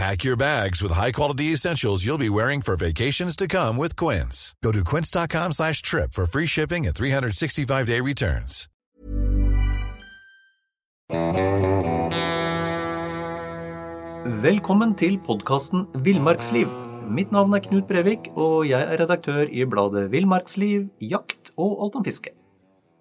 [0.00, 4.54] Pack your bags with high-quality essentials you'll be wearing for vacations to come with Quince.
[4.64, 8.66] Go to quince.com slash trip for free shipping and 365-day returns.
[14.40, 16.72] Velkommen til podkasten Villmarksliv.
[17.10, 22.00] Mitt navn er Knut Brevik, og jeg er redaktør i bladet Villmarksliv, jakt og alt
[22.00, 22.32] om fiske.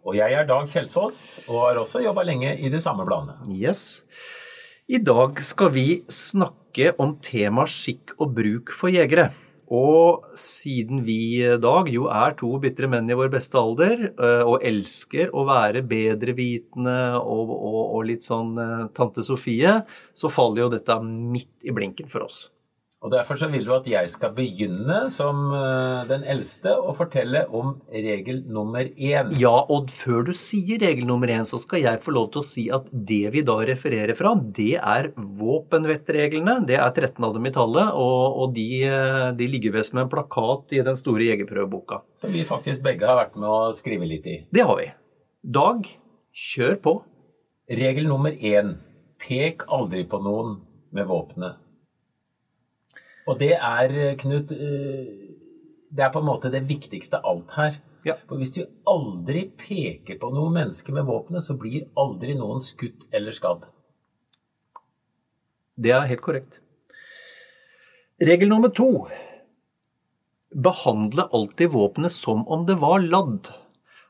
[0.04, 3.40] Og jeg er Dag Kjelsås, og har også jobba lenge i det samme bladet.
[3.48, 4.04] Yes.
[4.90, 9.28] I dag skal vi snakke om temaet skikk og bruk for jegere.
[9.70, 14.42] Og siden vi i dag jo er to bitre menn i vår beste alder, eh,
[14.42, 19.76] og elsker å være bedrevitende og, og, og litt sånn eh, tante Sofie,
[20.10, 22.48] så faller jo dette midt i blinken for oss.
[23.00, 27.46] Og Derfor så vil du at jeg skal begynne som eh, den eldste og fortelle
[27.56, 29.30] om regel nummer én.
[29.40, 32.48] Ja, og før du sier regel nummer én, så skal jeg få lov til å
[32.48, 36.58] si at det vi da refererer fra, det er våpenvettreglene.
[36.68, 40.04] Det er 13 av dem i tallet, og, og de, eh, de, ligger ved som
[40.04, 42.02] en plakat i den store jegerprøveboka.
[42.20, 44.42] Som vi faktisk begge har vært med å skrive litt i.
[44.52, 44.90] Det har vi.
[45.48, 45.88] Dag,
[46.36, 46.98] kjør på.
[47.80, 48.76] Regel nummer én.
[49.24, 50.60] Pek aldri på noen
[50.92, 51.64] med våpenet.
[53.30, 55.10] Og det er, Knut eh,
[55.90, 57.78] Det er på en måte det viktigste alt her.
[58.08, 58.16] Ja.
[58.30, 63.08] For hvis du aldri peker på noen menneske med våpenet, så blir aldri noen skutt
[63.16, 63.66] eller skadd.
[65.80, 66.62] Det er helt korrekt.
[68.20, 69.08] Regel nummer to.
[70.50, 73.52] Behandle alltid våpenet som om det var ladd.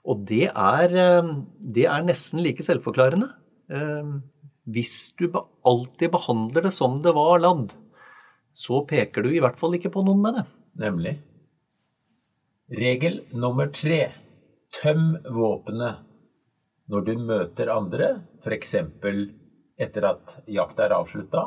[0.10, 3.30] Og det er, eh, det er nesten like selvforklarende.
[3.70, 4.14] Eh,
[4.70, 5.30] hvis du
[5.66, 7.76] alltid behandler det som det var ladd,
[8.60, 10.46] så peker du i hvert fall ikke på noen med det.
[10.84, 11.16] Nemlig.
[12.80, 14.02] Regel nummer tre.
[14.70, 16.06] Tøm våpenet
[16.90, 18.10] når du møter andre,
[18.42, 18.76] f.eks.
[19.80, 21.44] etter at jakta er avslutta.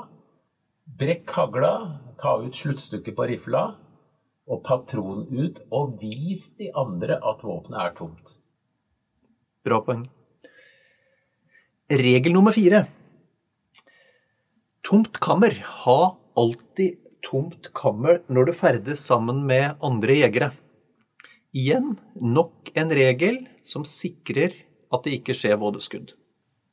[0.98, 1.72] Brekk hagla,
[2.18, 3.62] ta ut sluttstykket på rifla
[4.50, 8.34] og patronen ut, og vis de andre at våpenet er tomt.
[9.62, 10.02] Bra poeng.
[11.92, 12.84] Regel nummer fire.
[14.82, 15.54] Tomt kammer.
[15.84, 16.00] Ha
[16.38, 20.50] alltid tomt kammer når du ferdes sammen med andre jegere.
[21.52, 24.54] Igjen nok en regel som sikrer
[24.92, 26.14] at det ikke skjer vådeskudd.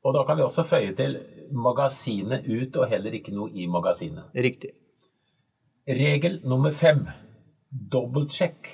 [0.07, 1.17] Og da kan vi også føye til
[1.51, 4.29] magasinet ut og heller ikke noe i magasinet.
[4.35, 4.71] Riktig.
[5.89, 7.03] Regel nummer fem.
[7.69, 8.69] Dobbeltsjekk.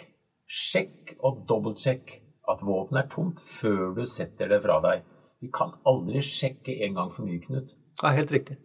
[0.45, 2.19] Sjekk og dobbeltsjekk
[2.51, 5.01] at våpenet er tomt før du setter det fra deg.
[5.41, 7.73] Vi kan aldri sjekke en gang for mye, Knut.
[8.01, 8.59] Ja, helt riktig.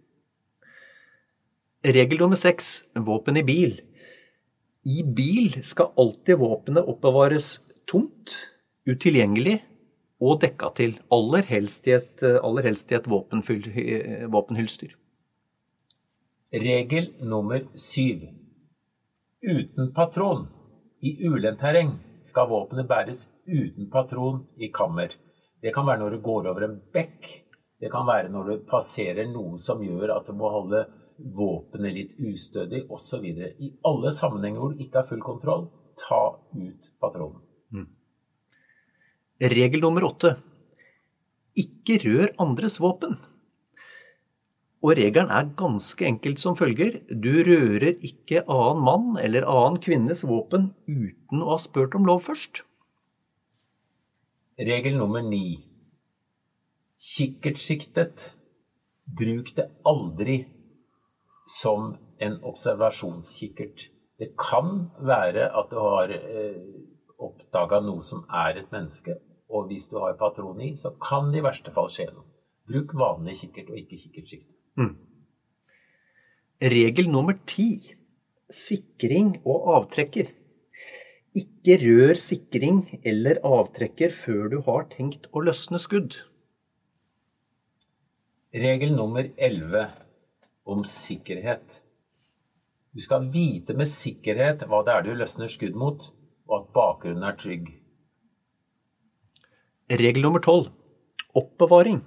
[1.82, 3.80] Regel nummer seks våpen i bil.
[4.84, 7.54] I bil skal alltid våpenet oppbevares
[7.88, 8.34] tomt,
[8.84, 9.62] utilgjengelig
[10.20, 10.98] og dekka til.
[11.08, 14.92] Aller helst i et, aller helst i et våpenhylster.
[16.52, 18.28] Regel nummer syv.
[19.40, 20.48] Uten patron.
[21.00, 21.96] I ulendt terreng
[22.28, 25.16] skal våpenet bæres uten patron i kammer.
[25.64, 27.24] Det kan være når du går over en bekk.
[27.80, 30.84] Det kan være når du passerer noe som gjør at du må holde
[31.20, 33.24] våpenet litt ustødig osv.
[33.26, 35.66] I alle sammenhenger hvor du ikke har full kontroll,
[36.00, 36.22] ta
[36.56, 37.42] ut patronen.
[37.70, 37.88] Mm.
[39.50, 40.36] Regel nummer åtte
[41.58, 43.16] ikke rør andres våpen.
[44.80, 47.00] Og regelen er ganske enkelt som følger.
[47.10, 52.22] Du rører ikke annen mann eller annen kvinnes våpen uten å ha spurt om lov
[52.30, 52.62] først.
[54.60, 55.60] Regel nummer ni.
[57.00, 58.30] Kikkertsiktet.
[59.10, 60.44] Bruk det aldri
[61.50, 63.88] som en observasjonskikkert.
[64.20, 66.58] Det kan være at du har eh,
[67.20, 69.16] oppdaga noe som er et menneske,
[69.50, 72.26] og hvis du har patron i, så kan det i verste fall skje noe.
[72.70, 74.52] Bruk vanlig kikkert og ikke kikkertsikte.
[74.78, 74.92] Mm.
[76.70, 77.70] Regel nummer ti
[78.52, 80.28] sikring og avtrekker.
[81.40, 86.18] Ikke rør sikring eller avtrekker før du har tenkt å løsne skudd.
[88.50, 89.88] Regel nummer 11
[90.64, 91.82] om sikkerhet.
[92.90, 96.10] Du skal vite med sikkerhet hva det er du løsner skudd mot,
[96.50, 97.70] og at bakgrunnen er trygg.
[99.90, 100.70] Regel nummer tolv
[101.32, 102.00] oppbevaring.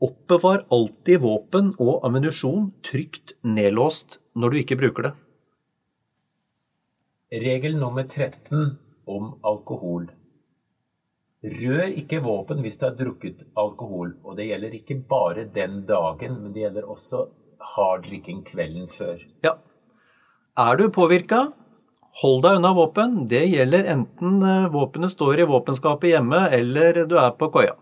[0.00, 5.14] Oppbevar alltid våpen og ammunisjon trygt nedlåst når du ikke bruker det.
[7.42, 8.78] Regel nummer 13
[9.10, 10.06] om alkohol.
[11.42, 14.14] Rør ikke våpen hvis du har drukket alkohol.
[14.24, 17.26] Og det gjelder ikke bare den dagen, men det gjelder også
[17.58, 19.18] hard drikking kvelden før.
[19.44, 19.56] Ja.
[20.58, 21.48] Er du påvirka,
[22.22, 23.20] hold deg unna våpen.
[23.30, 27.76] Det gjelder enten eh, våpenet står i våpenskapet hjemme, eller du er på koia.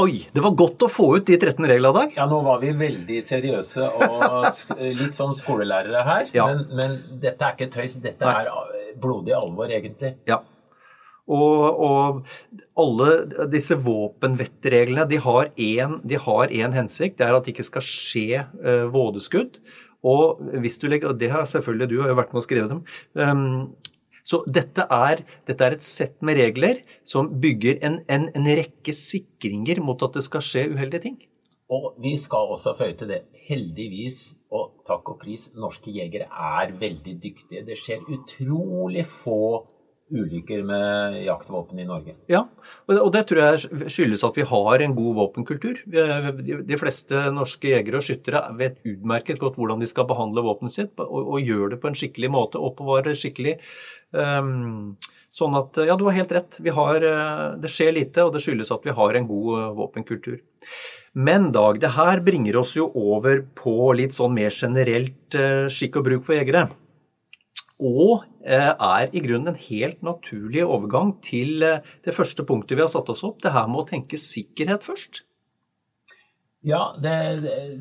[0.00, 2.14] Oi, det var godt å få ut de 13 reglene, Dag.
[2.16, 4.46] Ja, nå var vi veldig seriøse og
[5.02, 6.30] litt sånn skolelærere her.
[6.34, 6.46] Ja.
[6.48, 7.98] Men, men, dette er ikke tøys.
[8.00, 8.46] Dette Nei.
[8.46, 10.14] er blodig alvor, egentlig.
[10.28, 10.40] Ja.
[11.32, 17.18] Og, og alle disse våpenvettreglene de har én hensikt.
[17.18, 19.60] Det er at det ikke skal skje uh, vådeskudd.
[20.02, 22.84] Og hvis du legger, det har selvfølgelig du har jo vært med å skrive dem.
[23.14, 23.72] Um,
[24.26, 28.94] så dette er, dette er et sett med regler som bygger en, en, en rekke
[28.94, 31.18] sikringer mot at det skal skje uheldige ting.
[31.72, 33.22] Og vi skal også føye til det.
[33.48, 34.18] Heldigvis,
[34.54, 37.64] og takk og pris, norske jegere er veldig dyktige.
[37.66, 39.64] Det skjer utrolig få
[40.12, 42.14] ulykker med jaktvåpen i Norge.
[42.30, 42.44] Ja,
[42.86, 45.80] og det, tror jeg skyldes at vi har en god våpenkultur.
[45.88, 50.94] De, fleste norske jegere og skyttere vet utmerket godt hvordan de skal behandle våpenet sitt,
[51.00, 52.60] og, gjør det på en skikkelig måte.
[52.62, 53.56] oppbevarer skikkelig.
[54.12, 54.96] Ehm,
[55.32, 56.60] sånn at Ja, du har helt rett.
[56.72, 60.40] Har, eh, det skjer lite, og det skyldes at vi har en god eh, våpenkultur.
[61.14, 65.96] Men Dag, det her bringer oss jo over på litt sånn mer generelt eh, skikk
[66.00, 66.70] og bruk for jegere.
[67.82, 72.84] Og eh, er i grunnen en helt naturlig overgang til eh, det første punktet vi
[72.84, 75.24] har satt oss opp, det her med å tenke sikkerhet først.
[76.62, 77.14] Ja, det,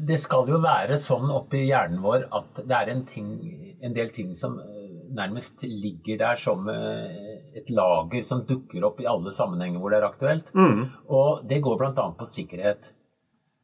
[0.10, 3.28] det skal jo være sånn oppi hjernen vår at det er en, ting,
[3.78, 9.10] en del ting som eh, nærmest ligger der som et lager som dukker opp i
[9.12, 10.54] alle sammenhenger hvor det er aktuelt.
[11.12, 12.06] Og det går bl.a.
[12.16, 12.94] på sikkerhet.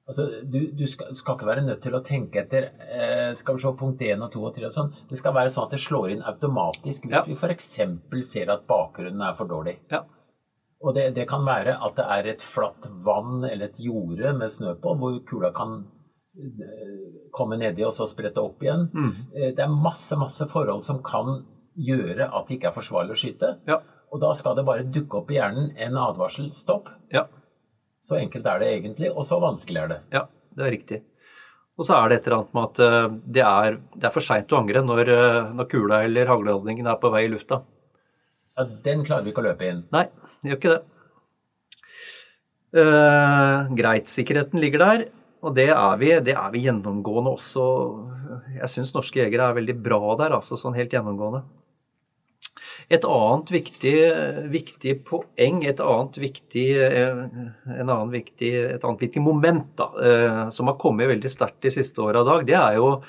[0.08, 3.64] Altså, du, du skal, skal ikke være nødt til å tenke etter eh, skal vi
[3.66, 4.92] se punkt 1 og 2 og 3 og sånn.
[5.10, 7.24] Det skal være sånn at det slår inn automatisk hvis Ja.
[7.28, 7.68] vi f.eks.
[8.30, 9.76] ser at bakgrunnen er for dårlig.
[9.92, 10.06] Ja.
[10.80, 14.54] Og det, det kan være at det er et flatt vann eller et jorde med
[14.54, 15.76] snø på, hvor kula kan
[16.40, 18.88] eh, komme nedi og så sprette opp igjen.
[18.94, 19.12] Mm.
[19.58, 21.42] Det er masse, masse forhold som kan
[21.78, 23.52] gjøre at det ikke er forsvarlig å skyte.
[23.68, 23.82] Ja.
[24.14, 26.48] Og da skal det bare dukke opp i hjernen en advarsel.
[26.56, 26.88] Stopp.
[27.12, 27.26] Ja,
[28.08, 30.02] Så enkelt er det egentlig, og så vanskelig er det.
[30.16, 30.28] ja
[30.58, 31.02] det er riktig.
[31.78, 34.26] Og så er det et eller annet med at eh, det er, det er for
[34.26, 37.62] seint å angre når, eh, når kula eller hagleholdningen er på vei i lufta.
[38.58, 39.84] Ja, den klarer vi ikke å løpe inn.
[39.94, 40.08] Nei,
[40.42, 40.84] det gjør ikke det.
[42.78, 45.04] Uh, greit, sikkerheten ligger der,
[45.46, 47.64] og det er vi, det er vi gjennomgående også.
[48.58, 51.46] Jeg syns norske jegere er veldig bra der, altså sånn helt gjennomgående.
[52.88, 53.96] Et annet viktig,
[54.48, 57.18] viktig poeng, et annet viktig, eh,
[57.68, 61.74] en annen viktig, et annet viktig moment da, eh, som har kommet veldig sterkt de
[61.76, 63.02] siste åra, Dag, det er, jo,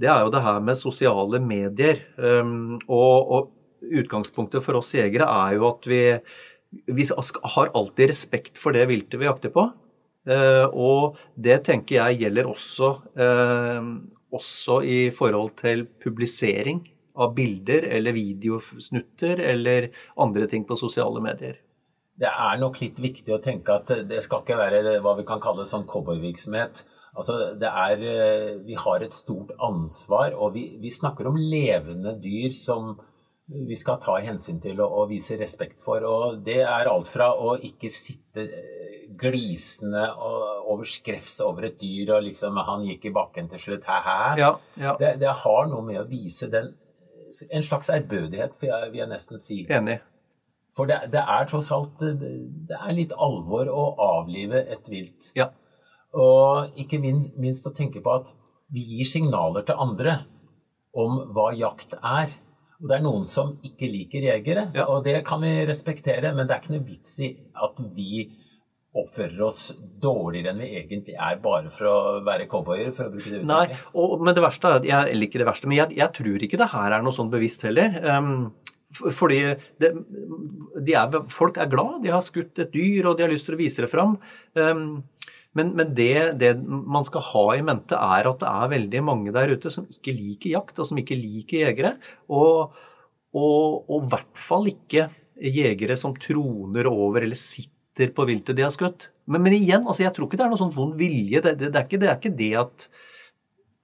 [0.00, 2.00] det er jo det her med sosiale medier.
[2.16, 3.52] Um, Og, og
[3.84, 6.00] utgangspunktet for oss jegere er jo at vi,
[6.88, 9.68] vi har alltid respekt for det viltet vi jakter på.
[10.26, 12.94] Eh, Og det tenker jeg gjelder også,
[14.32, 16.86] også i forhold til publisering
[17.16, 21.58] av bilder eller videosnutter eller andre ting på sosiale medier.
[22.16, 25.42] Det er nok litt viktig å tenke at det skal ikke være hva vi kan
[25.42, 26.86] kalle sånn cowboyvirksomhet.
[27.16, 32.12] Altså, det er, eh, vi har et stort ansvar, og vi, vi snakker om levende
[32.20, 32.94] dyr som
[33.46, 36.04] vi skal ta hensyn til og, og vise respekt for.
[36.04, 40.02] Og det er alt fra å ikke sitte eh, glisende
[40.66, 44.18] over skrevs over et dyr og liksom Han gikk i bakken til slutt, hæ-hæ.
[44.40, 44.96] Ja, ja.
[45.00, 46.74] Det, det har noe med å vise den,
[47.50, 49.64] en slags ærbødighet, vil jeg, nesten si.
[49.70, 49.98] Enig.
[50.76, 52.30] For det, det er tross alt det,
[52.76, 53.84] er litt alvor å
[54.20, 55.30] avlive et vilt.
[55.38, 55.50] Ja.
[56.16, 58.32] Og ikke minst, minst å tenke på at
[58.72, 60.18] vi gir signaler til andre
[60.96, 62.34] om hva jakt er.
[62.80, 64.84] Og det er noen som ikke liker jegere, Ja.
[64.92, 68.26] og det kan vi respektere, men det er ikke noe vits i at vi
[69.02, 69.60] oppfører oss
[70.02, 73.64] dårligere enn vi egentlig er bare for å være cowboyer, for å bruke det Nei,
[73.94, 76.70] men det verste er, jeg, eller ikke det verste, men jeg, jeg tror ikke det
[76.72, 77.98] her er noe sånn bevisst heller.
[78.06, 78.54] Um,
[79.12, 79.40] fordi
[79.82, 79.90] det,
[80.86, 83.58] de er, folk er glad, de har skutt et dyr og de har lyst til
[83.58, 84.16] å vise det fram.
[84.56, 85.04] Um,
[85.56, 89.32] men, men det, det man skal ha i mente, er at det er veldig mange
[89.34, 91.94] der ute som ikke liker jakt, og som ikke liker jegere.
[92.28, 92.76] Og
[93.36, 98.72] i hvert fall ikke jegere som troner over eller sitter sitter på viltet de har
[98.74, 99.10] skutt.
[99.26, 101.42] Men, men igjen, altså jeg tror ikke det er noe sånn vond vilje.
[101.42, 102.88] Det, det, det, er ikke, det, er ikke det at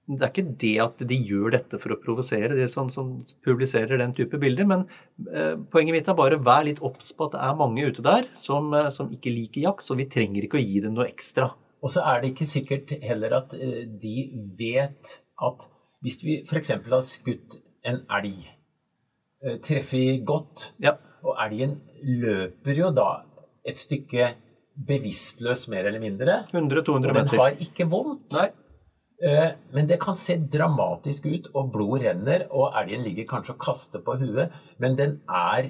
[0.03, 3.13] det er ikke det at de gjør dette for å provosere, de som, som,
[3.45, 4.67] publiserer den type bilder.
[4.69, 4.85] Men
[5.31, 8.27] eh, poenget mitt er bare vær litt obs på at det er mange ute der
[8.39, 11.53] som, eh, som, ikke liker jakt, så vi trenger ikke å gi dem noe ekstra.
[11.83, 14.27] Og så er det ikke sikkert heller at eh, de
[14.59, 15.69] vet at
[16.03, 16.75] hvis vi f.eks.
[16.91, 18.43] har skutt en elg,
[19.43, 20.97] eh, treffer godt, Ja.
[21.23, 23.23] og elgen løper jo da
[23.65, 24.33] et stykke
[24.87, 27.13] bevisstløs mer eller mindre, 100-200 meter.
[27.13, 28.33] den har ikke vondt.
[29.23, 33.59] Eh, Men det kan se dramatisk ut, og blod renner, og elgen ligger kanskje og
[33.63, 35.69] kaster på huet, men den er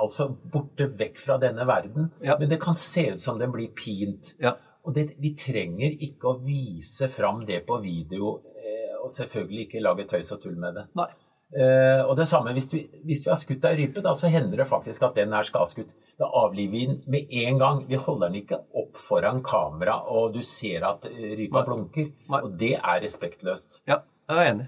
[0.00, 2.10] altså borte vekk fra denne verden.
[2.24, 2.36] Ja.
[2.40, 4.34] Men det kan se ut som den blir pint.
[4.40, 4.54] Ja.
[4.84, 9.84] Og det, vi trenger ikke å vise fram det på video, eh, og selvfølgelig ikke
[9.84, 10.86] lage tøys og tull med det.
[10.96, 11.10] Nei.
[11.50, 14.62] Eh, og det samme, hvis vi, hvis vi har skutt ei rype, da, så hender
[14.62, 15.90] det faktisk at den er skadeskutt.
[16.20, 17.82] Da avliver vi den med en gang.
[17.88, 21.66] Vi holder den ikke opp foran kamera, og du ser at eh, rypa Nei.
[21.66, 22.08] blunker.
[22.30, 22.42] Nei.
[22.46, 23.82] Og det er respektløst.
[23.90, 24.66] Ja, jeg er enig.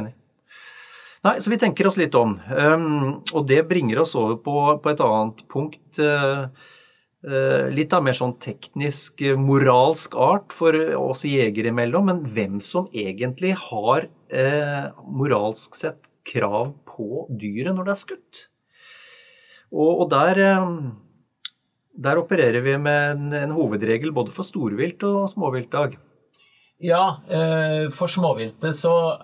[0.00, 0.14] enig.
[1.24, 2.34] Nei, så vi tenker oss litt om.
[2.50, 6.00] Um, og det bringer oss over på, på et annet punkt.
[6.02, 6.50] uh,
[7.24, 12.10] uh, litt av mer sånn teknisk, moralsk art for oss jegere imellom.
[12.10, 14.10] Men hvem som egentlig har
[15.06, 18.44] moralsk sett krav på dyret når det er skutt.
[19.74, 20.78] Og, og der, um,
[22.06, 25.96] der opererer vi med en, en hovedregel både for storvilt og småvilt, Dag.
[26.84, 29.22] Ja, eh, for småviltet så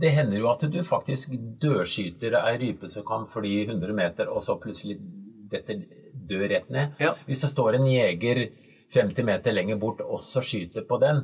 [0.00, 1.32] Det hender jo at du faktisk
[1.62, 4.98] dødskyter ei rype som kan fly 100 meter, og så plutselig
[5.48, 5.86] detter
[6.28, 6.98] dør rett ned.
[7.00, 7.14] Ja.
[7.24, 8.42] Hvis det står en jeger
[8.92, 11.22] 50 meter lenger bort og så skyter på den,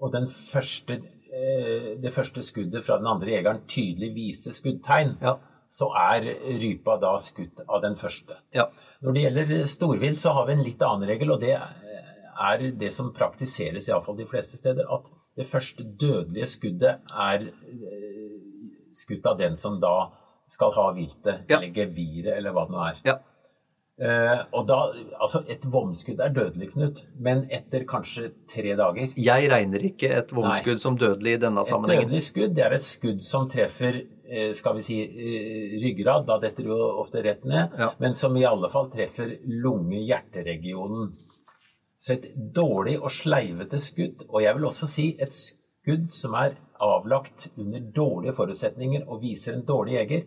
[0.00, 1.13] og den første, eh,
[2.04, 5.36] det første skuddet fra den andre jegeren tydelig viser skuddtegn, Ja.
[5.68, 6.28] så er
[6.60, 8.36] rypa da skutt av den første.
[8.54, 8.68] Ja.
[9.02, 12.92] Når det gjelder storvilt, så har vi en litt annen regel, og det er det
[12.92, 18.34] som praktiseres iallfall de fleste steder, at det første dødelige skuddet er eh,
[18.94, 20.10] skutt av den som da
[20.46, 21.58] skal ha viltet, Ja.
[21.58, 23.00] eller geviret, eller hva det nå er.
[23.04, 23.18] ja.
[23.94, 24.78] Eh, og da,
[25.22, 29.12] altså Et vomskudd er dødelig, Knut, men etter kanskje tre dager.
[29.14, 32.02] Jeg regner ikke et vognskudd som dødelig i denne sammenhengen.
[32.02, 36.26] Et dødelig skudd det er et skudd som treffer eh, skal vi si, eh, ryggrad,
[36.26, 37.92] da detter det jo ofte rett ned, Ja.
[38.00, 41.12] men som i alle fall treffer lunge-hjerteregionen.
[41.96, 46.56] Så et dårlig og sleivete skudd, og jeg vil også si et skudd som er
[46.82, 50.24] avlagt under dårlige forutsetninger og viser en dårlig jeger,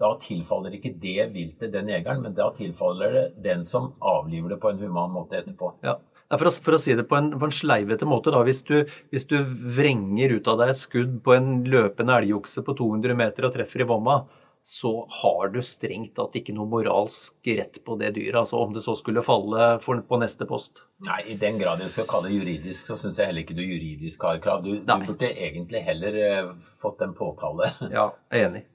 [0.00, 4.60] da tilfaller ikke det viltet den jegeren, men da tilfaller det den som avliver det
[4.62, 5.74] på en human måte etterpå.
[5.84, 5.98] Ja.
[6.30, 8.40] For å, for å si det på en, på en sleivete måte, da.
[8.46, 8.76] Hvis du,
[9.10, 9.40] hvis du
[9.76, 13.82] vrenger ut av deg et skudd på en løpende elgokse på 200 meter og treffer
[13.82, 14.22] i vomma,
[14.62, 14.92] så
[15.22, 18.42] har du strengt tatt ikke noe moralsk rett på det dyret.
[18.42, 20.84] Altså om det så skulle falle for, på neste post.
[21.08, 23.64] Nei, i den grad jeg skal kalle det juridisk, så syns jeg heller ikke du
[23.64, 24.62] juridisk har krav.
[24.64, 26.52] Du, du burde egentlig heller eh,
[26.82, 27.72] fått en påtale.
[27.90, 28.68] Ja, jeg er enig.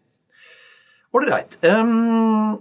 [1.16, 1.58] Ålreit.
[1.64, 2.58] Um,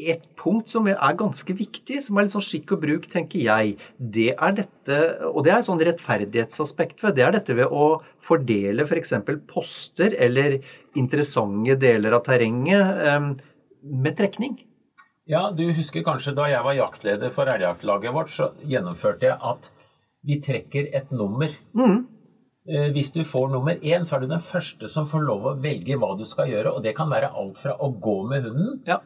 [0.00, 3.74] et punkt som er ganske viktig, som er litt sånn skikk og bruk, tenker jeg,
[3.98, 7.90] det er dette Og det er et sånn rettferdighetsaspekt ved det er dette ved å
[8.24, 9.14] fordele f.eks.
[9.50, 10.60] poster eller
[10.98, 13.32] interessante deler av terrenget um,
[13.82, 14.58] med trekning.
[15.30, 19.68] Ja, du husker kanskje da jeg var jaktleder for elgjaktlaget vårt, så gjennomførte jeg at
[20.26, 21.52] vi trekker et nummer.
[21.76, 22.00] Eh,
[22.94, 25.96] Hvis du får nummer én, så er du den første som får lov å velge
[25.98, 26.70] hva du skal gjøre.
[26.76, 29.00] Og det kan være alt fra å gå med hunden Ja.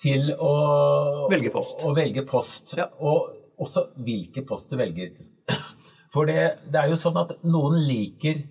[0.00, 1.84] til å Velge post.
[1.86, 2.74] Å velge post.
[2.78, 2.88] Ja.
[3.00, 3.30] Og
[3.60, 5.12] også hvilke post du velger.
[6.12, 8.42] For det, det er jo sånn at noen liker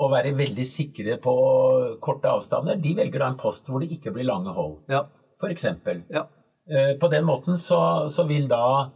[0.00, 1.32] å være veldig sikre på
[2.04, 2.76] korte avstander.
[2.80, 5.06] De velger da en post hvor det ikke blir lange hold, Ja.
[5.40, 5.64] f.eks.
[6.12, 6.26] ja.
[6.70, 8.90] Eh, På den måten så, så vil da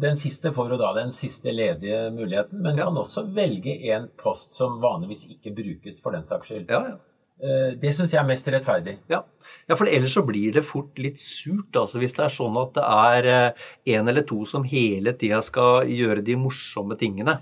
[0.00, 2.84] den siste får jo da den siste ledige muligheten, men Ja.
[2.84, 6.68] kan også velge en post som vanligvis ikke brukes for den saks skyld.
[6.70, 6.96] ja, ja.
[7.42, 8.98] Eh, Det syns jeg er mest rettferdig.
[9.10, 9.22] Ja.
[9.68, 12.74] ja, for ellers så blir det fort litt surt, altså, hvis det er sånn at
[12.74, 13.54] det er
[13.86, 17.40] én eller to som hele tida skal gjøre de morsomme tingene.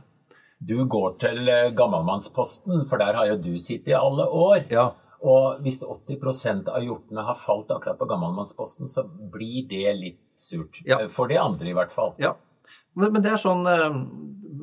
[0.62, 4.64] Du går til gammelmannsposten, gammalmannsposten, for der har jo du sittet i alle år.
[4.70, 10.20] Ja, Og hvis 80% av hjortene har falt akkurat på gammalmannsposten, så blir det litt
[10.40, 10.80] surt.
[10.88, 11.02] Ja.
[11.02, 12.14] Eh, For de andre, i hvert fall.
[12.18, 12.36] ja.
[12.98, 13.98] Men, men det er sånn eh,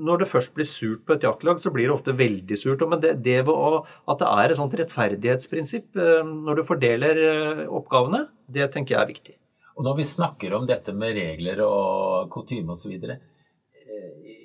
[0.04, 2.82] Når det først blir surt på et jaktlag, så blir det ofte veldig surt.
[2.90, 7.22] Men det, det å, at det er et sånt rettferdighetsprinsipp eh, når du fordeler
[7.70, 9.38] oppgavene, det tenker jeg er viktig.
[9.78, 12.98] Og når vi snakker om dette med regler og kutyme osv.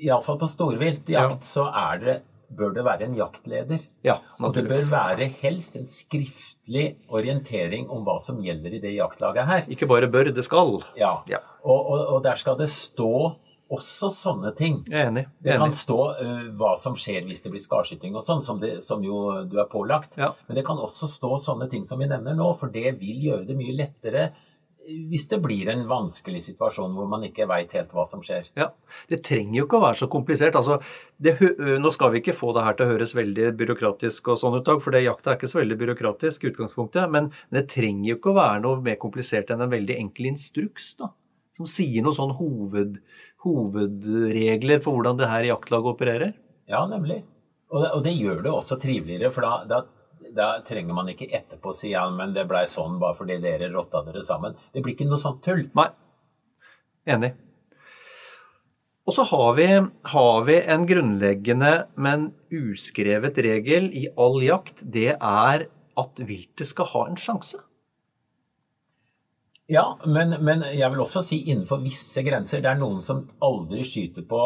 [0.03, 2.17] Iallfall på storviltjakt så er det
[2.57, 3.87] bør det være en jaktleder.
[4.07, 8.95] Ja, Og det bør være helst en skriftlig orientering om hva som gjelder i det
[8.97, 9.65] jaktlaget her.
[9.73, 10.81] Ikke bare bør, det skal.
[10.99, 11.19] Ja.
[11.31, 11.43] Ja.
[11.63, 13.39] Og, og, og der skal det stå
[13.73, 14.83] også sånne ting.
[14.91, 15.25] Jeg er enig.
[15.41, 18.43] Det Jeg er kan stå uh, hva som skjer hvis det blir skarskyting og sånn,
[18.45, 20.19] som, som jo du er pålagt.
[20.21, 20.33] Ja.
[20.49, 23.47] Men det kan også stå sånne ting som vi nevner nå, for det vil gjøre
[23.49, 24.27] det mye lettere
[24.87, 28.49] hvis det blir en vanskelig situasjon hvor man ikke veit helt hva som skjer.
[28.59, 28.71] Ja,
[29.11, 30.59] Det trenger jo ikke å være så komplisert.
[30.59, 30.79] Altså,
[31.23, 31.37] det,
[31.81, 34.71] nå skal vi ikke få det her til å høres veldig byråkratisk og sånn ut,
[34.83, 37.11] for det jakta er ikke så veldig byråkratisk i utgangspunktet.
[37.13, 40.95] Men, det trenger jo ikke å være noe mer komplisert enn en veldig enkel instruks,
[41.01, 41.13] da.
[41.53, 42.97] Som sier noen sånn hoved,
[43.45, 46.31] hovedregler for hvordan det her jaktlaget opererer.
[46.71, 47.21] Ja, nemlig.
[47.73, 49.83] Og det, og det gjør det også triveligere, for da, da,
[50.37, 54.05] da trenger man ikke etterpå si ja, men det blei sånn bare fordi dere rotta
[54.07, 54.57] dere sammen.
[54.73, 55.67] Det blir ikke noe sånt tull.
[55.79, 55.89] Nei.
[57.13, 57.33] Enig.
[59.03, 59.67] Og så har vi,
[60.15, 64.85] har vi en grunnleggende, men uskrevet regel i all jakt.
[64.85, 65.67] Det er
[65.99, 67.59] at viltet skal ha en sjanse.
[69.73, 72.63] Ja, men, men jeg vil også si innenfor visse grenser.
[72.63, 74.43] Det er noen som aldri skyter på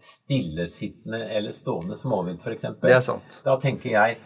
[0.00, 2.66] stillesittende eller stående småvilt, f.eks.
[2.80, 3.40] Det er sant.
[3.44, 4.18] Da tenker jeg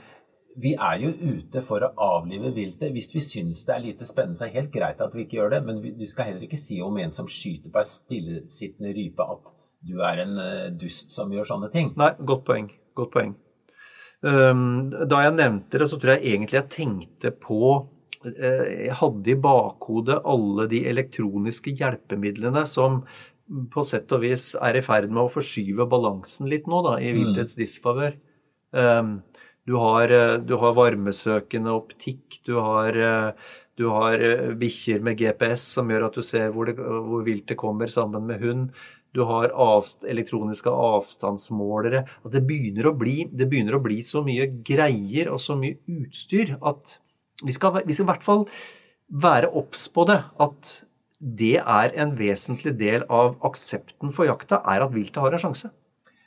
[0.61, 2.93] vi er jo ute for å avlive viltet.
[2.95, 5.41] Hvis vi syns det er lite spennende, så er det helt greit at vi ikke
[5.41, 5.63] gjør det.
[5.67, 9.51] Men du skal heller ikke si om en som skyter på ei stillesittende rype, at
[9.85, 11.91] du er en eh, dust som gjør sånne ting.
[12.01, 12.71] Nei, godt poeng.
[12.97, 13.35] Godt poeng.
[14.25, 17.59] Um, da jeg nevnte det, så tror jeg egentlig jeg tenkte på
[18.25, 23.03] eh, Jeg hadde i bakhodet alle de elektroniske hjelpemidlene som
[23.45, 27.13] på sett og vis er i ferd med å forskyve balansen litt nå, da, i
[27.13, 28.17] viltets disfavør.
[28.73, 29.19] Um,
[29.67, 33.33] du har, eh, du har varmesøkende optikk, du har, eh,
[33.77, 37.57] du har eh, bikkjer med GPS som gjør at du ser hvor, det, hvor viltet
[37.57, 38.69] kommer sammen med hund.
[39.15, 42.05] Du har avst elektroniske avstandsmålere.
[42.27, 46.57] At det begynner, bli, det begynner å bli så mye greier og så mye utstyr
[46.61, 46.99] at
[47.45, 48.45] vi skal, vi skal i hvert fall
[49.09, 50.19] være obs på det.
[50.43, 50.75] At
[51.25, 55.71] det er en vesentlig del av aksepten for jakta, er at viltet har en sjanse.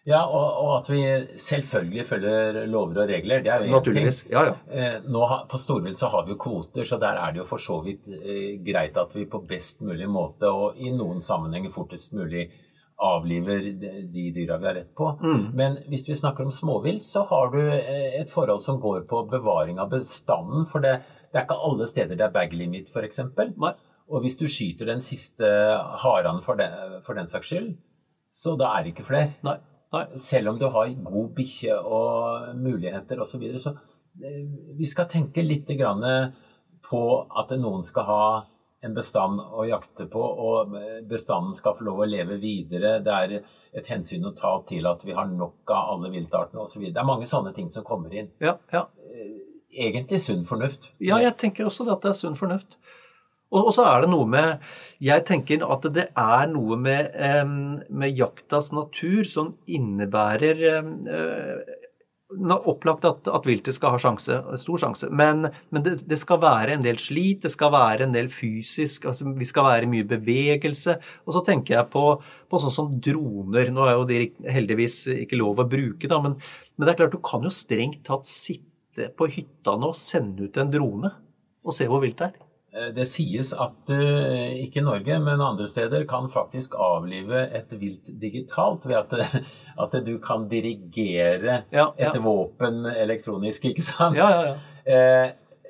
[0.07, 1.01] Ja, og, og at vi
[1.35, 3.41] selvfølgelig følger lover og regler.
[3.43, 3.75] Det er jo én ting.
[3.75, 4.19] Naturligvis.
[4.31, 4.53] Ja, ja.
[4.71, 7.59] Eh, Nå, på storvilt så har vi jo kvoter, så der er det jo for
[7.59, 12.15] så vidt eh, greit at vi på best mulig måte og i noen sammenhenger fortest
[12.15, 12.47] mulig
[13.03, 15.11] avliver de, dyra vi har rett på.
[15.53, 19.25] Men hvis vi snakker om småvilt, så har du eh, et forhold som går på
[19.29, 20.65] bevaring av bestanden.
[20.71, 21.01] For det,
[21.33, 23.25] det er ikke alle steder det er bag limit, f.eks.
[24.07, 25.45] Og hvis du skyter den siste
[25.99, 26.63] haren for
[27.03, 27.73] for den saks skyld,
[28.31, 29.33] så da er det ikke flere.
[29.43, 29.59] Nei.
[30.19, 33.31] Selv om du har god bikkje og muligheter osv.
[33.31, 33.73] Så, videre, så
[34.23, 34.43] eh,
[34.77, 36.05] vi skal tenke litt grann
[36.87, 37.01] på
[37.41, 38.27] at noen skal ha
[38.85, 40.75] en bestand å jakte på, og
[41.09, 42.99] bestanden skal få lov å leve videre.
[43.03, 43.33] Det er
[43.77, 46.85] et hensyn å ta til at vi har nok av alle viltartene osv.
[46.91, 48.29] Det er mange sånne ting som kommer inn.
[48.43, 48.85] Ja, ja.
[49.77, 50.91] Egentlig sunn fornuft.
[51.03, 52.77] Ja, jeg tenker også det at det er sunn fornuft.
[53.55, 54.63] Og, så er det noe med
[55.03, 57.15] Jeg tenker at det er noe med,
[57.87, 61.75] med jaktas natur som innebærer eh,
[62.27, 66.73] Opplagt at, at viltet skal ha sjanse, stor sjanse, men, men det, det skal være
[66.75, 70.97] en del slit, det skal være en del fysisk, altså vi skal være mye bevegelse.
[71.23, 72.03] Og så tenker jeg på,
[72.51, 73.71] på sånn som droner.
[73.71, 76.35] Nå er jo de heldigvis ikke lov å bruke, da, men,
[76.75, 80.49] men det er klart du kan jo strengt tatt sitte på hytta nå og sende
[80.49, 81.13] ut en drone
[81.63, 82.46] og se hvor vilt det er.
[82.75, 88.11] Eh, Det sies at uh, ikke Norge, men andre steder kan faktisk avlive et vilt
[88.19, 89.41] digitalt ved at,
[89.83, 92.11] at du kan dirigere Ja, ja.
[92.11, 94.19] et våpen elektronisk, ikke sant?
[94.19, 94.55] Ja, ja, ja.
[94.87, 95.27] Eh,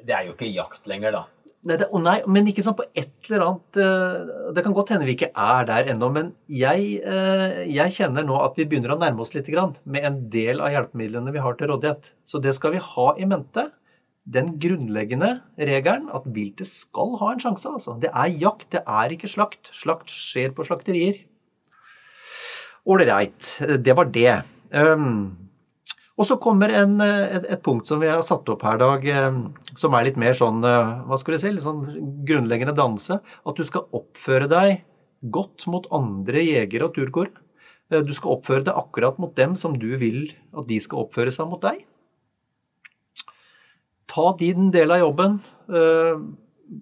[0.08, 1.24] det er jo ikke jakt lenger, da.
[1.68, 4.92] Nei, det, oh nei, men ikke sant, på et eller annet eh, Det kan godt
[4.94, 8.94] hende vi ikke er der ennå, men jeg, eh, jeg kjenner nå at vi begynner
[8.94, 12.14] å nærme oss litt grann med en del av hjelpemidlene vi har til rådighet.
[12.24, 13.68] Så det skal vi ha i mente.
[14.28, 17.70] Den grunnleggende regelen at viltet skal ha en sjanse.
[17.70, 17.96] altså.
[18.02, 19.72] Det er jakt, det er ikke slakt.
[19.72, 21.22] Slakt skjer på slakterier.
[22.88, 24.42] Ålreit, det var det.
[24.72, 25.38] Um,
[26.18, 29.36] og så kommer en, et, et punkt som vi har satt opp her, Dag, eh,
[29.78, 31.84] som er litt mer sånn eh, hva skal du si, litt sånn
[32.26, 33.20] grunnleggende danse.
[33.22, 34.80] At du skal oppføre deg
[35.34, 37.30] godt mot andre jegere og turkår.
[37.92, 41.34] Eh, Du skal oppføre deg akkurat mot dem som du vil at de skal oppføre
[41.34, 41.86] seg mot deg.
[44.18, 45.38] Ta din del av jobben
[45.70, 46.18] uh,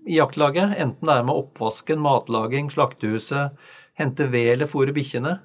[0.08, 3.60] i jaktlaget, enten det er med oppvasken, matlaging, slaktehuset,
[4.00, 5.36] hente ved eller fôre bikkjene.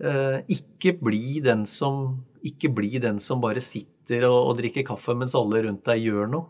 [0.00, 5.12] Uh, ikke bli den som ikke bli den som bare sitter og, og drikker kaffe
[5.18, 6.46] mens alle rundt deg gjør noe.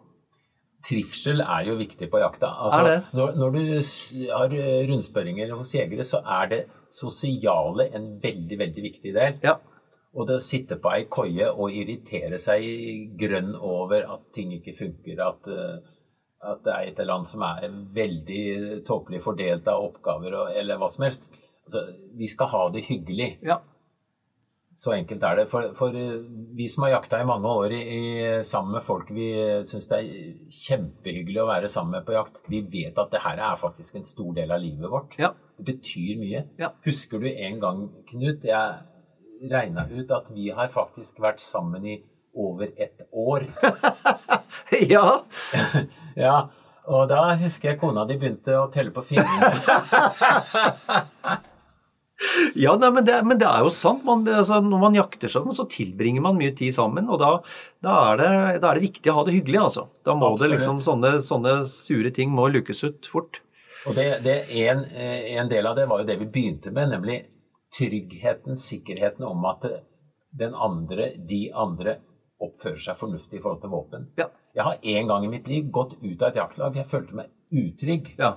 [0.87, 2.53] Trivsel er jo viktig på jakta.
[2.65, 3.01] Altså?
[3.17, 3.65] Når, når du
[4.31, 4.55] har
[4.89, 6.61] rundspørringer hos jegere, så er det
[6.95, 9.37] sosiale en veldig, veldig viktig del.
[9.45, 9.59] Ja.
[10.11, 14.75] Og det å sitte på ei koie og irritere seg grønn over at ting ikke
[14.75, 15.77] funker, at, eh,
[16.51, 18.45] at det er et eller annet som er veldig
[18.87, 21.31] tåpelig fordelt av oppgaver og, eller hva som helst.
[21.69, 21.85] Altså,
[22.19, 23.37] vi skal ha det hyggelig.
[23.47, 23.61] Ja.
[24.81, 25.47] Så enkelt er det.
[25.53, 26.19] For, for eh,
[26.59, 28.05] vi som har jakta i mange år i, i,
[28.47, 29.31] sammen med folk vi
[29.69, 33.47] syns det er kjempehyggelig å være sammen med på jakt, vi vet at det her
[33.53, 35.21] er faktisk en stor del av livet vårt.
[35.23, 35.37] Ja.
[35.61, 36.49] Det betyr mye.
[36.59, 36.75] Ja.
[36.83, 38.90] Husker du en gang, Knut, jeg
[39.51, 42.01] regna ut at vi har faktisk vært sammen i
[42.35, 43.47] over ett år.
[44.95, 45.25] ja.
[46.27, 46.37] ja.
[46.91, 49.53] Og da husker jeg kona di begynte å telle på fingrene.
[52.55, 54.03] Ja, nei, men, det, men, det, er jo sant.
[54.05, 57.09] Man, altså, når man jakter sammen, så tilbringer man mye tid sammen.
[57.09, 57.31] Og da,
[57.81, 59.87] da, er, det, da er, det, viktig å ha det hyggelig, altså.
[60.05, 60.43] Da må Absolutt.
[60.43, 63.41] det liksom sånne, sånne, sure ting må lukes ut fort.
[63.89, 66.93] Og det, det en, eh, en, del av det var jo det vi begynte med,
[66.93, 67.23] nemlig
[67.77, 69.67] tryggheten, sikkerheten om at
[70.31, 71.99] den andre, de andre,
[72.41, 74.07] oppfører seg fornuftig i forhold til våpen.
[74.17, 74.31] Ja.
[74.57, 77.19] Jeg har en gang i mitt liv gått ut av et jaktlag for jeg følte
[77.19, 78.15] meg utrygg.
[78.19, 78.31] Ja.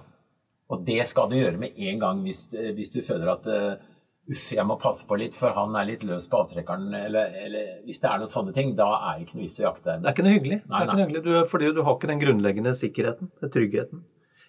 [0.73, 3.93] Og det skal du gjøre med en gang hvis, hvis du føler at uh,
[4.31, 7.69] uff, jeg må passe på litt, for han er litt løs på avtrekkeren, eller, eller,
[7.87, 9.97] hvis det er noen sånne ting, da er det ikke noe vits å jakte.
[9.99, 10.59] Det er ikke noe hyggelig.
[10.63, 11.23] Nei, det er ikke noe hyggelig.
[11.27, 14.03] Du, fordi du har ikke den grunnleggende sikkerheten, den tryggheten.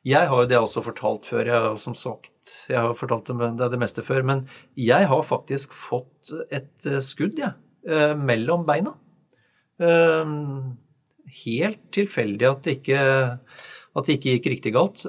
[0.04, 1.48] Jeg har jo det også fortalt før.
[1.48, 4.24] Jeg har som sagt, jeg har fortalt det, det, det meste før.
[4.28, 4.42] Men
[4.76, 8.92] jeg har faktisk fått et eh, skudd, jeg, ja, eh, mellom beina.
[9.80, 10.34] Eh,
[11.44, 12.98] helt tilfeldig at det ikke,
[13.94, 15.06] at det ikke gikk riktig galt.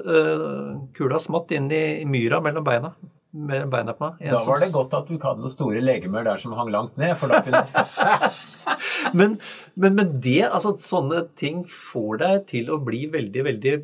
[0.96, 2.94] Kula smatt inn i myra mellom beina.
[3.36, 4.22] Mellom beina på meg.
[4.32, 6.96] Da var det godt at du ikke hadde noen store legemer der som hang langt
[6.96, 7.12] ned.
[7.20, 8.32] for da kunne...
[9.18, 9.36] men,
[9.76, 13.76] men, men det, altså sånne ting får deg til å bli veldig, veldig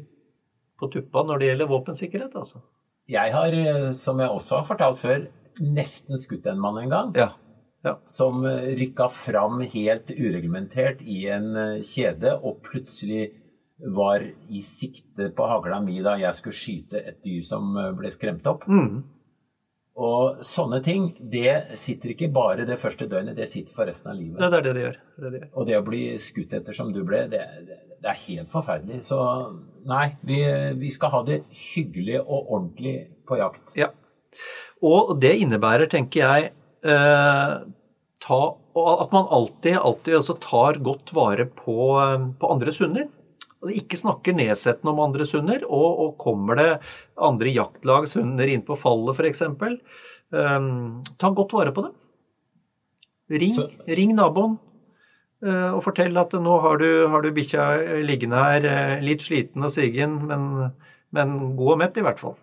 [0.82, 2.62] på tuppa når det gjelder våpensikkerhet, altså.
[3.10, 5.28] Jeg har, eh, som jeg også har fortalt før,
[5.60, 7.14] nesten skutt en mann en gang.
[7.18, 7.32] Ja.
[7.82, 7.96] Ja.
[8.06, 13.32] Som eh, rykka fram helt ureglementert i en eh, kjede, og plutselig
[13.82, 18.46] var i sikte på hagla mi da jeg skulle skyte et dyr som ble skremt
[18.46, 18.68] opp.
[18.70, 19.00] Mm.
[19.98, 24.20] Og sånne ting, det sitter ikke bare det første døgnet, det sitter for resten av
[24.20, 24.38] livet.
[24.38, 25.00] Det er det det gjør.
[25.16, 25.50] Det det gjør.
[25.52, 29.02] Og det å bli skutt etter som du ble, det, det, det er helt forferdelig.
[29.06, 29.18] Så
[29.88, 30.40] nei, vi,
[30.80, 32.96] vi, skal ha det hyggelig og ordentlig
[33.28, 33.76] på jakt.
[33.78, 33.92] Ja.
[34.82, 37.54] Og det innebærer, tenker jeg, eh,
[38.22, 38.40] ta,
[38.82, 43.06] at man alltid, alltid også tar godt vare på, eh, på andres hunder.
[43.62, 45.62] Altså ikke snakker nedsettende om andres hunder.
[45.68, 46.70] Og, og kommer det
[47.14, 49.62] andre jaktlagshunder inn på fallet, f.eks., um,
[50.34, 51.94] eh, ta godt vare på dem.
[53.32, 54.58] Ring, så, ring naboen.
[55.42, 57.66] Eh, og fortell at nå har du, har du bikkja
[58.06, 60.72] liggende her, eh, litt sliten og sigen, men,
[61.10, 62.36] men god og mett i hvert fall.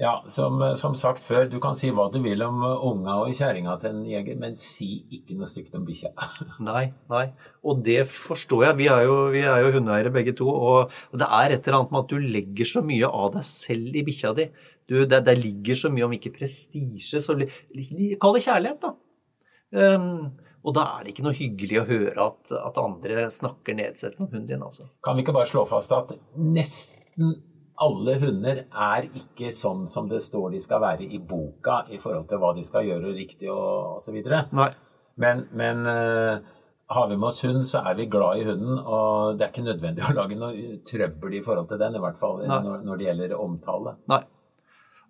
[0.00, 3.74] Ja, som, som, sagt før, du kan si hva du vil om unga og kjerringa
[3.80, 6.12] til en jeger, men si ikke noe stygt om bikkja.
[6.68, 7.26] nei, nei.
[7.64, 8.78] Og det forstår jeg.
[8.80, 10.48] Vi er jo, vi er jo hundeeiere begge to.
[10.48, 13.44] Og, og, det er et eller annet med at du legger så mye av deg
[13.48, 14.48] selv i bikkja di.
[14.88, 18.96] Du, det, det, ligger så mye om ikke prestisje, så Kall det kjærlighet, da.
[19.72, 24.28] Um, og da er det ikke noe hyggelig å høre at, at andre snakker nedsettende
[24.28, 24.62] om hunden din.
[24.62, 24.86] Altså.
[25.02, 27.34] Kan vi ikke bare slå fast at nesten
[27.82, 32.28] alle hunder er ikke sånn som det står de skal være i boka i forhold
[32.30, 34.20] til hva de skal gjøre riktig og osv.
[35.22, 36.52] Men, men uh,
[36.92, 38.78] har vi med oss hund, så er vi glad i hunden.
[38.78, 42.20] Og det er ikke nødvendig å lage noe trøbbel i forhold til den, i hvert
[42.20, 43.96] fall når, når, det gjelder omtale.
[44.12, 44.22] Nei.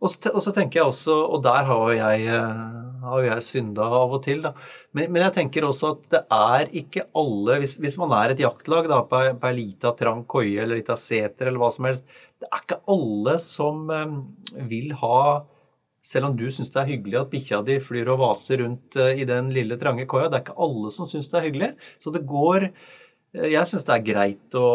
[0.03, 2.63] Og så, og så, tenker jeg også, og der har jeg, eh,
[3.05, 4.53] har jeg synda av og til, da.
[4.95, 8.43] Men, men, jeg tenker også at det er ikke alle Hvis, hvis man er et
[8.43, 12.07] jaktlag da, på, ei lita trang koie eller lita seter eller hva som helst
[12.43, 14.21] Det er ikke alle som um,
[14.71, 15.19] vil ha
[16.03, 19.13] selv om du syns det er hyggelig at bikkja di flyr og vaser rundt uh,
[19.15, 21.69] i den lille, trange koia, det er ikke alle som syns det er hyggelig.
[22.03, 24.67] Så det går uh, Jeg syns det er greit å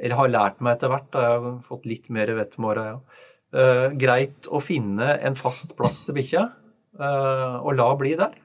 [0.00, 2.88] Eller har lært meg etter hvert, da jeg har fått litt mer vett med åra,
[2.94, 3.22] ja
[3.54, 6.48] uh, greit å finne en fast plass til bikkja
[6.98, 8.36] og la bli der.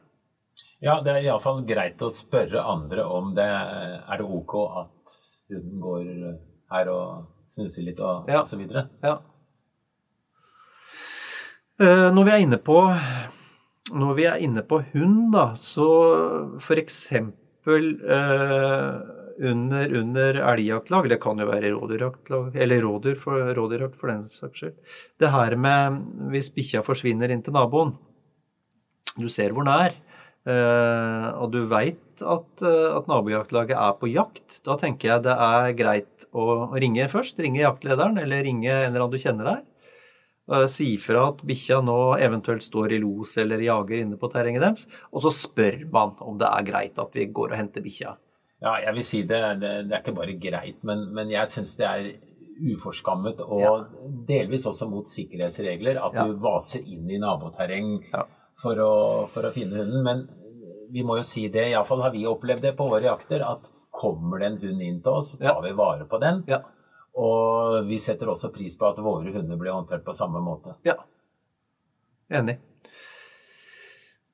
[0.81, 5.17] Ja, det er iallfall greit å spørre andre om det er det ok at
[5.51, 6.05] hunden går
[6.71, 8.45] her og snuser litt og ja.
[8.47, 8.87] så videre.
[9.03, 9.17] Ja.
[11.79, 12.79] Uh, når vi er inne på
[13.89, 15.87] når vi er inne på hund, da, så
[16.77, 18.99] eksempel uh,
[19.39, 24.61] under, under elgjaktlag, det kan jo være rådyrjaktlag, eller rådyr for, rådyrjakt for den saks
[24.61, 24.75] skyld.
[25.17, 27.95] Det her med hvis bikkja forsvinner inn til naboen,
[29.19, 29.93] du ser hvor den er,
[30.49, 35.35] eh, og du veit at, eh, at nabojaktlaget er på jakt, da tenker jeg det
[35.35, 37.39] er greit å ringe først.
[37.39, 39.61] Ringe jaktlederen, eller ringe en eller annen du kjenner der.
[40.51, 44.63] eh, si fra at bikkja nå eventuelt står i los eller jager inne på terrenget
[44.63, 48.15] deres, og så spør man om det er greit at vi går og henter bikkja.
[48.59, 51.77] Ja, jeg vil si det, det, det er ikke bare greit, men, men jeg syns
[51.77, 52.09] det er
[52.73, 53.75] uforskammet og Ja.
[54.27, 56.25] delvis også mot sikkerhetsregler at Ja.
[56.25, 58.23] du vaser inn i naboterreng Ja.
[58.61, 58.93] For, å,
[59.31, 60.03] for å finne hunden.
[60.05, 60.25] Men
[60.93, 64.39] vi må jo si det, iallfall har vi opplevd det på våre jakter, at kommer
[64.39, 66.43] det en hund inn til oss, tar vi vare på den.
[66.49, 66.63] Ja.
[67.19, 70.77] Og vi setter også pris på at våre hunder blir håndtert på samme måte.
[70.87, 70.95] Ja.
[72.29, 72.59] Enig.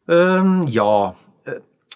[0.06, 1.16] Um, ja.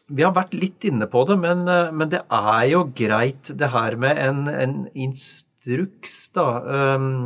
[0.10, 3.70] Vi har vært litt inne på det, men, eh, men det er jo greit det
[3.70, 6.48] her med en, en instruks, da.
[6.65, 7.20] Øhm,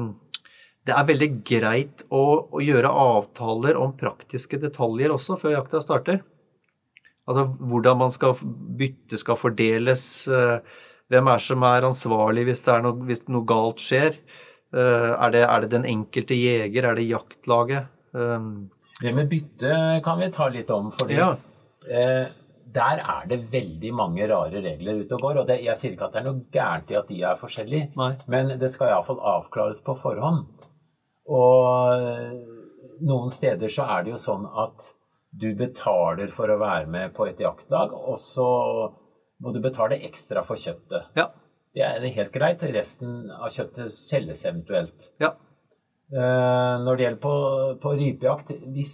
[0.86, 6.22] det er veldig greit å, å gjøre avtaler om praktiske detaljer også før jakta starter.
[7.28, 8.34] Altså hvordan man skal
[8.80, 10.58] bytte skal fordeles, eh,
[11.12, 14.18] hvem er som er ansvarlig hvis, det er noe, hvis noe galt skjer.
[14.74, 17.88] Eh, Er det, er det den enkelte jeger, er det jaktlaget?
[19.04, 21.32] Det med bytte kan vi ta litt om, fordi Ja.
[21.90, 22.28] eh,
[22.74, 25.40] der er det veldig mange rare regler ute og går.
[25.44, 27.90] Og det, jeg sier ikke at det er noe gærent i at de er forskjellige,
[27.96, 28.16] Nei.
[28.28, 30.46] men det skal iallfall avklares på forhånd.
[31.30, 32.34] Og eh,
[33.08, 34.90] noen steder så er det jo sånn at
[35.34, 38.46] du betaler for å være med på et jaktlag, og så
[39.42, 41.10] må du betale ekstra for kjøttet.
[41.18, 41.30] ja.
[41.74, 42.62] Det er helt greit.
[42.70, 45.08] Resten av kjøttet selges eventuelt.
[45.20, 45.32] Ja.
[46.14, 47.32] Eh, Når det gjelder på,
[47.82, 48.92] på rypejakt, hvis,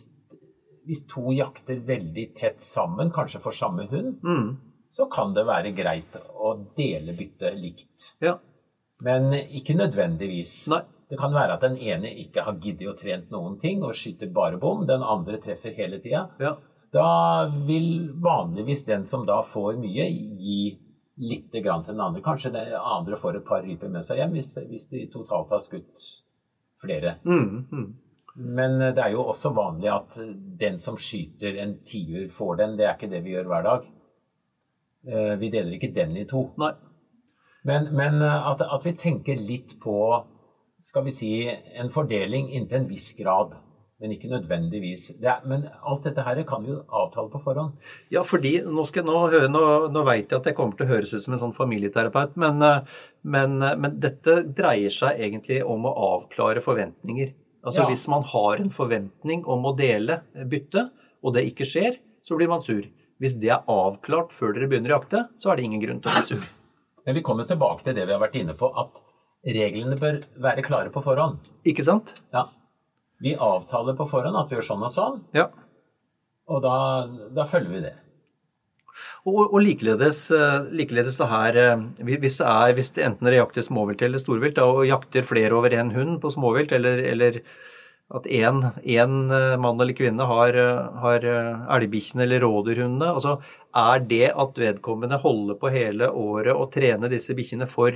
[0.88, 4.54] hvis to jakter veldig tett sammen, kanskje for samme hund, Mm.
[4.96, 8.14] så kan det være greit å dele byttet likt.
[8.24, 8.38] Ja.
[9.04, 10.70] Men ikke nødvendigvis.
[10.72, 10.80] Nei.
[11.10, 14.30] Det kan være at den ene ikke har giddet å trent noen ting og skyter
[14.34, 16.28] bare bom, den andre treffer hele tida.
[16.42, 16.56] Ja.
[16.94, 20.60] Da vil vanligvis den som da får mye, gi
[21.20, 22.22] litt grann til den andre.
[22.26, 25.64] Kanskje den andre får et par ryper med seg hjem, hvis, hvis de totalt har
[25.66, 26.06] skutt
[26.82, 27.18] flere.
[27.26, 27.66] Mm.
[27.74, 27.90] Mm.
[28.60, 30.18] Men det er jo også vanlig at
[30.62, 32.78] den som skyter en tiur, får den.
[32.80, 33.90] Det er ikke det vi gjør hver dag.
[35.10, 36.46] Eh, Vi deler ikke den i to.
[36.62, 36.72] Nei.
[37.68, 39.98] Men, men at, at vi tenker litt på
[40.82, 43.58] skal vi si, en fordeling inntil en viss grad.
[44.00, 45.10] Men ikke nødvendigvis.
[45.20, 47.74] Det er, men alt dette her kan vi jo avtale på forhånd.
[48.14, 51.12] Ja, fordi nå, skal, nå, nå, nå vet jeg at jeg kommer til å høres
[51.12, 55.84] ut som en sånn familieterapeut, men, eh, men, eh, men dette dreier seg egentlig om
[55.90, 57.34] å avklare forventninger.
[57.60, 57.90] Altså Ja.
[57.92, 60.86] Hvis man har en forventning om å dele bytte,
[61.20, 62.88] og det ikke skjer, så blir man sur.
[63.20, 66.08] Hvis det er avklart før dere begynner å jakte, så er det ingen grunn til
[66.08, 66.48] å bli sur.
[67.06, 69.02] Men vi kommer tilbake til det vi har vært inne på, at
[69.46, 71.40] reglene bør være klare på forhånd.
[71.68, 72.22] Ikke sant?
[72.36, 72.48] Ja.
[73.24, 75.50] Vi avtaler på forhånd at vi gjør sånn og sånn, Ja.
[76.48, 76.76] og da,
[77.36, 77.96] da følger vi det.
[79.24, 83.38] Og, og likeledes, eh, likeledes det her eh, Hvis det er hvis det enten det
[83.38, 87.40] jakter småvilt eller storvilt, da, og jakter flere over én hund på småvilt, eller, eller
[88.12, 88.60] at én
[89.62, 93.38] mann eller kvinne har, eh, har eh, elgbikkjene eller rådyrhundene altså
[93.76, 97.94] Er det at vedkommende holder på hele året og trener disse bikkjene for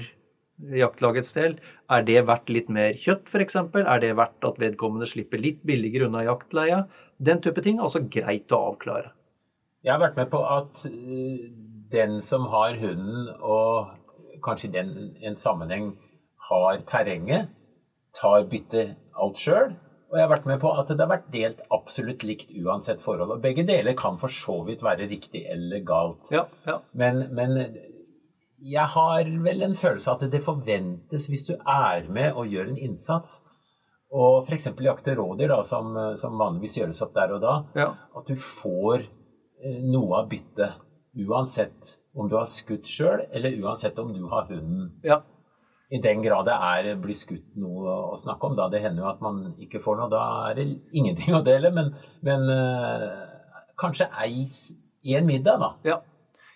[0.78, 1.58] jaktlagets del,
[1.91, 3.58] er det verdt litt mer kjøtt f.eks.?
[3.82, 6.84] Er det verdt at vedkommende slipper litt billigere unna jaktleia?
[7.17, 9.13] Den type ting er altså greit å avklare.
[9.84, 11.47] Jeg har vært med på at eh,
[11.93, 15.93] den som har hunden, og kanskje i den en sammenheng
[16.49, 17.52] har terrenget,
[18.15, 19.73] tar byttet alt sjøl.
[20.13, 23.32] Og jeg har vært med på at det har vært delt absolutt likt uansett forhold.
[23.34, 26.30] Og begge deler kan for så vidt være riktig eller galt.
[26.32, 26.76] Ja, ja.
[26.93, 27.58] Men, men
[28.63, 32.69] jeg har vel en følelse av at det forventes, hvis du er med og gjør
[32.71, 33.41] en innsats,
[34.13, 34.69] og f.eks.
[34.86, 37.88] jakter rådyr, da, som, som vanligvis gjøres opp der og da, Ja.
[38.15, 40.80] at du får eh, noe av byttet.
[41.28, 44.91] Uansett om du har skutt sjøl, eller uansett om du har hunden.
[45.04, 45.21] ja.
[45.93, 49.10] I den grad det er, blir skutt noe å snakke om, da det hender jo
[49.12, 50.08] at man ikke får noe.
[50.10, 50.63] Da er det
[50.97, 51.91] ingenting å dele, men,
[52.26, 53.04] men øh,
[53.78, 54.47] kanskje ei
[55.06, 55.69] i en middag, da.
[55.86, 55.99] Ja.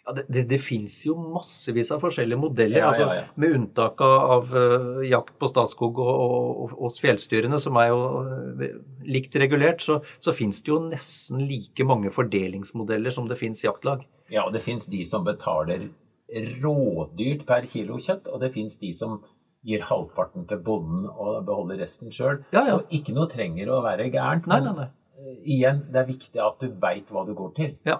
[0.08, 2.80] Ja det det, det fins jo massevis av forskjellige modeller.
[2.80, 3.26] Ja, altså, ja.
[3.36, 8.66] Med unntak av, eh, jakt på Statskog og, hos fjellstyrene, som er jo uh,
[9.04, 14.08] likt regulert, så, så fins det jo nesten like mange fordelingsmodeller som det fins jaktlag.
[14.32, 15.90] Ja, og det fins de som betaler
[16.62, 19.20] rådyrt per kilo kjøtt, og det fins de som
[19.68, 22.42] gir halvparten til bonden og beholder resten sjøl.
[22.56, 22.76] Ja, ja.
[22.78, 24.48] Og ikke noe trenger å være gærent.
[24.48, 24.88] Nei, nei, nei.
[25.20, 27.74] eh, Igjen, det er viktig at du veit hva du går til.
[27.88, 28.00] Ja.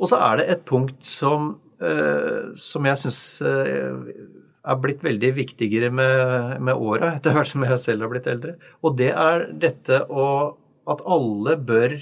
[0.00, 1.52] Og så er det et punkt som,
[1.84, 4.12] eh, som jeg syns eh,
[4.60, 8.56] er blitt veldig viktigere med, med åra, etter hvert som jeg selv har blitt eldre.
[8.84, 10.26] Og det er dette å,
[10.88, 11.96] at alle bør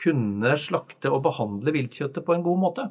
[0.00, 2.88] kunne slakte og behandle viltkjøttet på en god måte.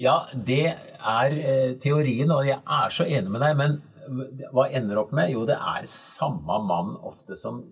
[0.00, 3.58] Ja, det er eh, teorien, og jeg er så enig med deg.
[3.58, 3.78] Men
[4.54, 5.30] hva ender opp med?
[5.34, 7.62] Jo, det er samme mann ofte som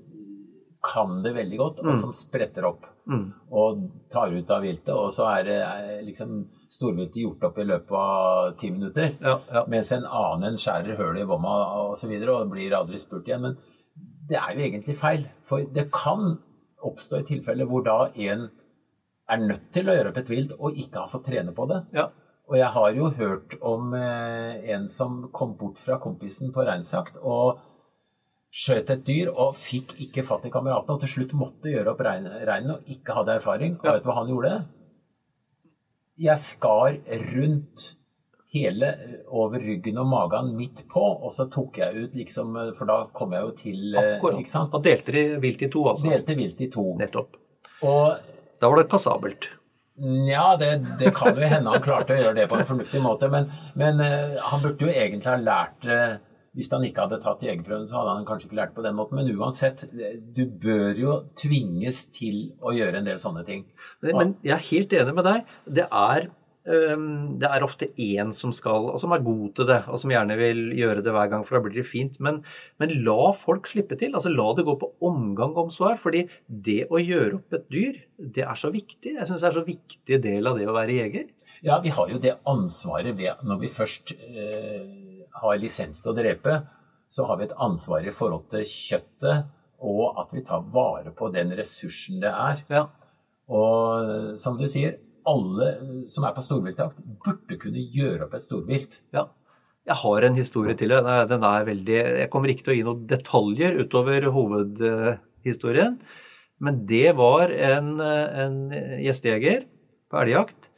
[0.85, 2.87] kan det veldig godt, og som spretter opp.
[3.51, 3.81] Og
[4.13, 4.93] tar ut av viltet.
[4.95, 9.17] Og så er det eh, liksom storviltet gjort opp i løpet av ti minutter.
[9.21, 9.65] Ja, ja.
[9.71, 13.49] Mens en annen skjærer høl i vomma og så videre, og blir aldri spurt igjen.
[13.49, 13.59] Men
[14.31, 15.27] det er jo egentlig feil.
[15.49, 16.39] For det kan
[16.87, 18.49] oppstå i tilfeller hvor da en
[19.31, 21.83] er nødt til å gjøre opp et vilt og ikke har fått trene på det.
[21.95, 22.09] Ja.
[22.51, 27.21] Og jeg har jo hørt om eh, en som kom bort fra kompisen på reinsjakt
[27.23, 27.61] og
[28.51, 32.01] skjøt et dyr og fikk ikke fatt i kameratene, og til slutt måtte gjøre opp
[32.03, 33.77] rein- reinen og ikke hadde erfaring.
[33.79, 33.93] Og Ja.
[33.95, 34.55] vet du hva han gjorde?
[36.21, 36.97] Jeg skar
[37.33, 37.85] rundt
[38.53, 42.73] hele eh, over ryggen og magen midt på, og så tok jeg ut liksom eh,
[42.77, 44.41] For da kom jeg jo til eh, Akkurat.
[44.43, 44.73] Ikke sant?
[44.75, 46.11] Da delte de vilt i to, altså.
[46.11, 46.85] Delte vilt i to.
[46.99, 47.39] Nettopp.
[47.87, 48.19] Og
[48.61, 49.47] Da var det passabelt.
[50.27, 53.29] Ja, det, det kan jo hende han klarte å gjøre det på en fornuftig måte,
[53.33, 55.85] men, men han burde jo egentlig ha lært
[56.57, 59.21] Hvis han ikke hadde tatt jegerprøven, så hadde han kanskje ikke lært på den måten.
[59.21, 59.85] Men uansett,
[60.35, 63.65] du bør jo tvinges til å gjøre en del sånne ting.
[64.03, 65.53] Men, men jeg er helt enig med deg.
[65.79, 66.27] Det er,
[66.67, 67.05] um,
[67.39, 70.39] det er ofte én som skal, og som er god til det, og som gjerne
[70.41, 72.19] vil gjøre det hver gang, for da blir det fint.
[72.19, 72.41] Men,
[72.83, 74.17] men la folk slippe til.
[74.19, 76.01] altså La det gå på omgang om så er.
[76.03, 79.15] fordi det å gjøre opp et dyr, det er så viktig.
[79.21, 81.31] Jeg syns det er så viktig del av det å være jeger.
[81.63, 84.83] Ja, vi har jo det ansvaret ved når vi først eh,
[85.43, 86.61] har lisens til å drepe,
[87.11, 91.31] så har vi et ansvar i forhold til kjøttet, og at vi tar vare på
[91.35, 92.65] den ressursen det er.
[92.71, 92.85] Ja.
[93.51, 95.71] Og som du sier, alle
[96.09, 99.01] som er på storviltjakt, burde kunne gjøre opp et storvilt.
[99.17, 99.27] Ja.
[99.89, 100.93] Jeg har en historie til.
[100.93, 101.15] det.
[101.31, 105.97] Den er veldig, jeg kommer ikke til å gi noen detaljer utover hovedhistorien.
[106.61, 108.59] Men det var en, en
[109.01, 109.65] gjestejeger
[110.13, 110.69] på elgjakt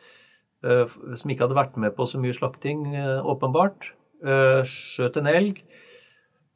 [0.62, 0.86] eh,
[1.18, 3.90] som ikke hadde vært med på så mye slakting, eh, åpenbart.
[4.22, 5.60] Eh, Skjøt en elg.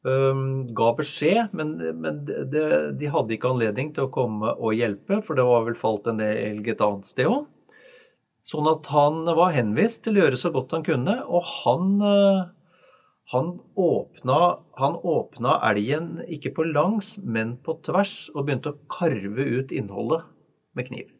[0.07, 0.41] eh,
[0.77, 2.65] Ga beskjed, men, men det,
[2.99, 6.21] de hadde ikke anledning til å komme og hjelpe, for det var vel falt en
[6.23, 7.45] elg et annet sted òg.
[8.47, 12.45] Sånn at han var henvist til å gjøre så godt han kunne, og han, eh,
[13.33, 14.37] han, åpna,
[14.79, 20.23] han åpna elgen ikke på langs, men på tvers, og begynte å karve ut innholdet
[20.79, 21.11] med kniv.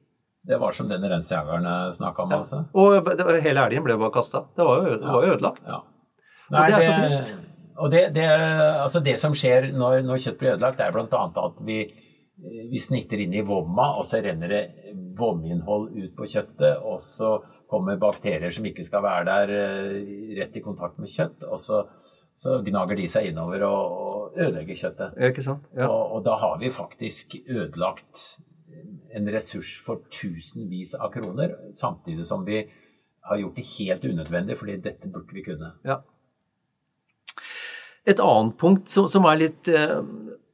[0.48, 2.62] Det var som den rensjegeren snakka om, altså.
[2.80, 4.46] Og det, hele elgen ble bare kasta.
[4.56, 5.66] Det var jo, det var jo ødelagt.
[5.68, 5.82] Ja.
[6.52, 7.36] Og det er så trist.
[7.78, 11.26] Og det, det, altså det som skjer når, når kjøtt blir ødelagt, det er bl.a.
[11.44, 11.84] at vi,
[12.72, 14.64] vi snitter inn i vomma, og så renner det
[15.20, 17.36] vominnhold ut på kjøttet, og så
[17.70, 21.84] kommer bakterier som ikke skal være der, eh, rett i kontakt med kjøtt, og så,
[22.38, 25.22] så gnager de seg innover og, og ødelegger kjøttet.
[25.30, 25.70] Ikke sant?
[25.78, 25.92] Ja.
[25.92, 28.26] Og, og da har vi faktisk ødelagt
[29.18, 32.64] en ressurs for tusenvis av kroner, samtidig som vi
[33.28, 35.76] har gjort det helt unødvendig, fordi dette burde vi kunne.
[35.86, 36.02] Ja.
[38.08, 39.98] Et annet punkt som, som er litt eh,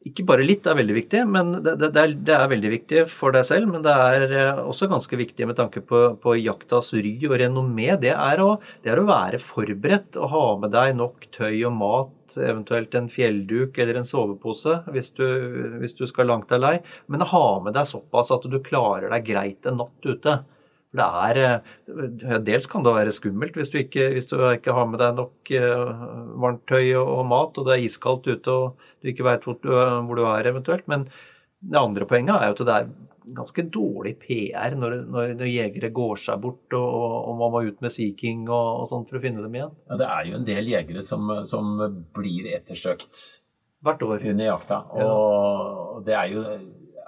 [0.10, 3.04] Ikke bare litt er veldig viktig, men det, det, det, er, det er veldig viktig
[3.12, 3.70] for deg selv.
[3.72, 7.92] Men det er eh, også ganske viktig med tanke på, på jaktas ry og renommé.
[8.02, 11.78] Det er, å, det er å være forberedt og ha med deg nok tøy og
[11.78, 15.28] mat, eventuelt en fjellduk eller en sovepose hvis du,
[15.78, 16.76] hvis du skal langt av lei.
[17.06, 20.42] Men ha med deg såpass at du klarer deg greit en natt ute.
[20.94, 24.86] Det er eh, Dels kan det være skummelt hvis du ikke, hvis du ikke har
[24.92, 26.04] med deg nok eh,
[26.44, 29.58] varmt tøy og, og mat, og det er iskaldt ute og du ikke veit hvor,
[29.64, 30.86] du- hvor du er eventuelt.
[30.92, 31.08] Men
[31.64, 32.92] det andre poenget er jo at det er
[33.34, 36.88] ganske dårlig PR når, når, når jegere går seg bort og,
[37.24, 39.72] og, man må ut med Sea King og, og sånt for å finne dem igjen.
[39.90, 41.78] Ja, det er jo en del jegere som, som
[42.16, 43.24] blir ettersøkt
[43.84, 44.22] Hvert år.
[44.32, 44.78] under jakta.
[44.96, 46.44] Og det er jo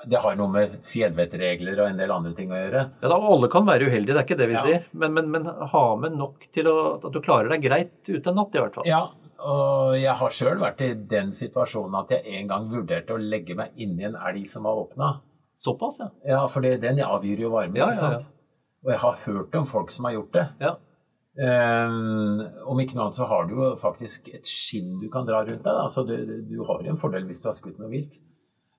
[0.09, 2.81] Det har noe med fjellvettregler og en del andre ting å gjøre.
[3.01, 4.63] Ja, da, Alle kan være uheldige, det er ikke det vi Ja.
[4.63, 4.85] sier.
[4.93, 8.35] Men, men, men ha med nok til å, at du klarer deg greit ute en
[8.41, 8.87] natt, i hvert fall.
[8.89, 9.03] Ja,
[9.45, 13.55] og jeg har sjøl vært i den situasjonen at jeg en gang vurderte å legge
[13.59, 15.11] meg inni en elg som var åpna.
[15.55, 16.09] Såpass, ja.
[16.27, 18.19] Ja, for det, den avgir jo varme, Ja, ja, ja.
[18.85, 20.47] Og jeg har hørt om folk som har gjort det.
[20.61, 20.75] ja.
[21.35, 22.39] Um,
[22.71, 25.65] om ikke noe annet så har du jo faktisk et skinn du kan dra rundt
[25.65, 25.73] deg.
[25.81, 25.87] Da.
[25.91, 26.13] Så du,
[26.47, 28.15] du har jo en fordel hvis du har skutt noe vilt.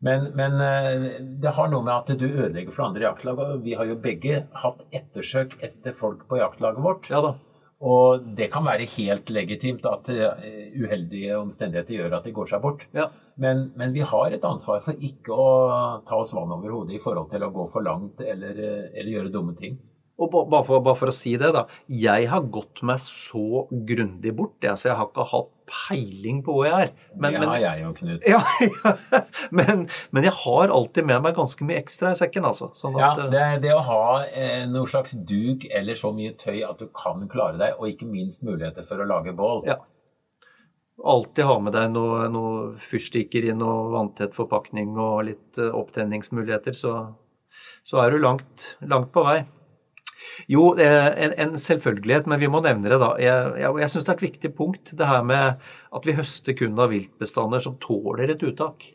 [0.05, 3.41] Men, men eh, det har noe med at du ødelegger for andre jaktlag.
[3.41, 7.11] og Vi har jo begge hatt ettersøk etter folk på jaktlaget vårt.
[7.13, 7.37] Ja da.
[7.87, 12.63] Og det kan være helt legitimt at eh, uheldige omstendigheter gjør at de går seg
[12.65, 12.87] bort.
[12.97, 13.11] Ja.
[13.37, 15.51] Men, men vi har et ansvar for ikke å
[16.09, 19.13] ta oss vann over hodet i forhold til å gå for langt eller, eh, eller
[19.19, 19.77] gjøre dumme ting.
[20.17, 21.67] Og bare for, bare for å si det, da.
[21.93, 26.55] Jeg har gått meg så grundig bort, jeg, så jeg har ikke hatt peiling på
[26.57, 26.93] hvor jeg er.
[27.13, 28.29] Men, det men, har jeg jo, Knut.
[28.33, 29.21] ja, ja.
[29.59, 29.85] men,
[30.17, 32.71] men jeg har alltid med meg ganske mye ekstra i sekken, altså.
[32.79, 36.63] Sånn at, ja, det, det å ha eh, noe slags duk eller så mye tøy
[36.65, 39.67] at du kan klare deg, og ikke minst muligheter for å lage bål.
[39.69, 39.83] Ja.
[41.05, 46.73] Alltid ha med deg noe, noe fyrstikker i noe vanntett forpakning og litt eh, opptenningsmuligheter,
[46.73, 46.95] så,
[47.85, 49.43] så er du langt, langt på vei.
[50.51, 53.13] Jo, eh, en, en selvfølgelighet, men vi må nevne det, da.
[53.21, 56.57] Jeg, jeg, jeg syns det er et viktig punkt, det her med at vi høster
[56.59, 58.91] kun av viltbestander som tåler et uttak.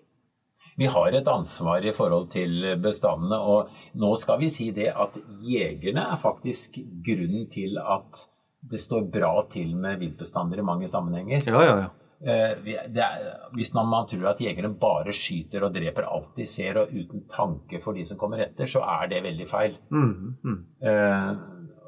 [0.80, 5.20] Vi har et ansvar i forhold til bestandene, og nå skal vi si det at
[5.46, 8.26] jegerne er faktisk grunnen til at
[8.72, 11.44] det står bra til med viltbestander i mange sammenhenger.
[11.50, 11.90] Ja, ja, ja.
[12.22, 12.52] Eh,
[12.94, 13.24] er,
[13.58, 17.82] hvis man, tror at jegerne bare skyter og dreper alt de ser, og uten tanke
[17.82, 19.80] for de som kommer etter, så er det veldig feil.
[19.90, 20.12] Mm,
[20.44, 20.60] mm.
[20.86, 21.32] Uh,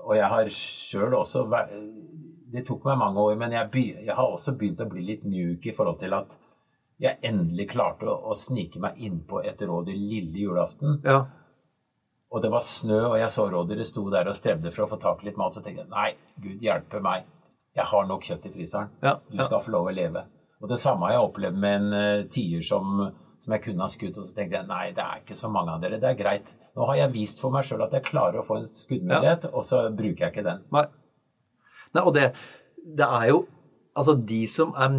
[0.03, 1.45] og jeg har sjøl også
[2.53, 5.23] Det tok meg mange år, men jeg, by, jeg har også begynt å bli litt
[5.25, 6.35] mjuk i forhold til at
[7.01, 10.99] jeg endelig klarte å, å snike meg innpå et rådyr lille julaften.
[11.05, 11.23] ja.
[12.33, 14.97] Og det var snø, og jeg så rådyret sto der og strevde for å få
[15.01, 15.53] tak i litt mat.
[15.53, 16.07] Så tenkte jeg nei,
[16.41, 17.27] Gud hjelpe meg.
[17.73, 18.91] Jeg har nok kjøtt i fryseren.
[19.01, 19.45] Ja, Du ja.
[19.47, 20.25] skal få lov å leve.
[20.63, 22.99] Og det samme har jeg opplevd med en eh, tier som,
[23.41, 24.19] som jeg kunne ha skutt.
[24.19, 25.99] Og så tenkte jeg nei, det er ikke så mange av dere.
[26.01, 26.53] Det er greit.
[26.77, 29.65] Nå har jeg vist for meg sjøl at jeg klarer å få en skuddmulighet, og
[29.67, 30.63] så bruker jeg ikke den.
[30.73, 30.85] Nei.
[31.93, 32.31] Nei, og det,
[32.81, 33.43] det er jo
[33.93, 34.89] Altså, de som er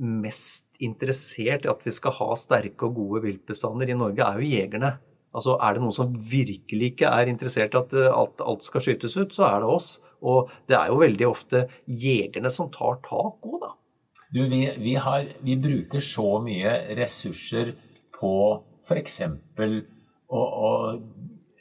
[0.00, 4.48] mest interessert i at vi skal ha sterke og gode viltbestander i Norge, er jo
[4.48, 4.94] jegerne.
[5.30, 8.82] Altså, Er det noen som virkelig ikke er interessert i at eh, alt, alt skal
[8.82, 9.90] skytes ut, så er det oss.
[10.26, 13.70] Og det er jo veldig ofte jegerne som tar tak òg, da.
[14.30, 17.72] Du, vi, vi, har, vi bruker så mye ressurser
[18.14, 18.34] på
[18.86, 19.16] f.eks.
[20.30, 20.70] å, å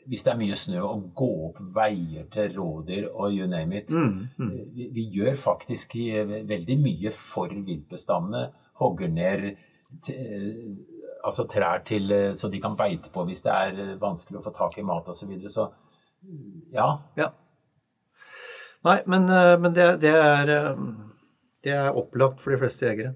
[0.09, 3.93] Hvis det er mye snø, å gå opp veier til rådyr og you name it.
[4.74, 8.49] Vi, vi gjør faktisk eh, veldig mye for viltbestandene.
[8.82, 9.51] Hogger ned
[11.30, 14.45] altså trær til, eh, så de kan beite på hvis det er eh, vanskelig å
[14.45, 15.23] få tak i mat osv.
[15.23, 15.53] Så, videre.
[15.53, 15.69] så
[16.75, 17.32] ja, Ja.
[18.88, 20.77] Nei, men, eh, men det, det, er,
[21.65, 23.15] det er opplagt for de fleste jegere.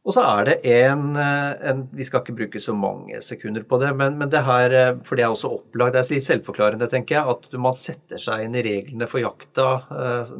[0.00, 3.90] Og så er det en, en Vi skal ikke bruke så mange sekunder på det,
[3.98, 4.72] men, men det her,
[5.04, 8.46] for det er også opplagt, det er litt selvforklarende, tenker jeg, at man setter seg
[8.46, 9.68] inn i reglene for jakta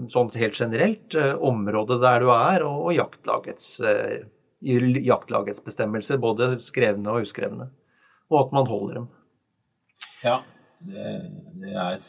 [0.09, 1.19] sånn helt generelt.
[1.45, 3.69] Området der du er, og, og jaktlagets,
[4.65, 7.71] eh, jaktlagets bestemmelser, både skrevne og uskrevne.
[8.31, 9.11] Og at man holder dem.
[10.25, 10.41] ja
[10.81, 11.11] det,
[11.61, 12.01] det er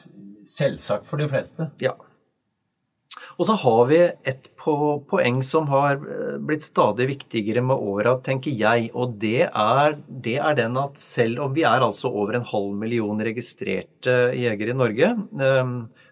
[0.47, 1.67] selvsagt for de fleste.
[1.83, 1.95] Ja.
[3.39, 8.53] Og så har vi et poeng som har eh, blitt stadig viktigere med åra, tenker
[8.53, 8.89] jeg.
[8.93, 12.75] Og det er, det er den at selv om vi er altså over en halv
[12.77, 15.11] million registrerte jegere i Norge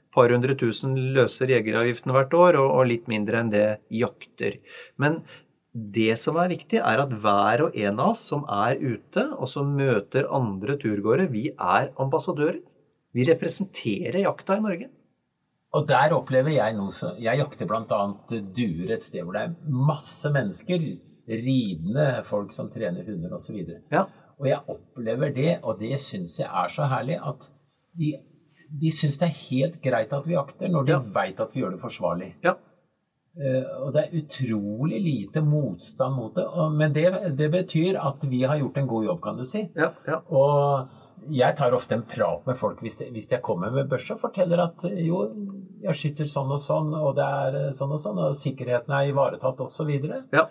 [0.09, 4.57] et par hundre tusen løser jegeravgiften hvert år, og litt mindre enn det jakter.
[4.97, 5.21] Men
[5.73, 9.47] det som er viktig, er at hver og en av oss som er ute, og
[9.47, 12.61] som møter andre turgåere, vi er ambassadører.
[13.13, 14.89] Vi representerer jakta i Norge.
[15.77, 17.99] Og der opplever jeg noe så Jeg jakter bl.a.
[18.57, 20.87] duer et sted hvor det er masse mennesker.
[21.29, 23.59] Ridende folk som trener hunder osv.
[23.93, 24.07] Ja.
[24.39, 27.51] Og jeg opplever det, og det syns jeg er så herlig, at
[27.99, 28.15] de,
[28.81, 30.99] de syns det er helt greit at vi jakter, når de Ja.
[31.19, 32.31] veit at vi gjør det forsvarlig.
[32.43, 32.55] Ja.
[33.39, 36.45] Eh, og det er utrolig lite motstand mot det.
[36.75, 37.05] Men det,
[37.39, 39.63] det betyr at vi har gjort en god jobb, kan du si.
[39.79, 40.19] Ja, ja.
[40.27, 44.15] Og jeg tar ofte en prat med folk hvis, de, hvis jeg kommer med børse
[44.15, 45.21] og forteller at jo,
[45.83, 49.61] jeg skyter sånn og sånn, og det er sånn og sånn, og sikkerheten er ivaretatt
[49.63, 49.91] osv.
[50.35, 50.47] Ja.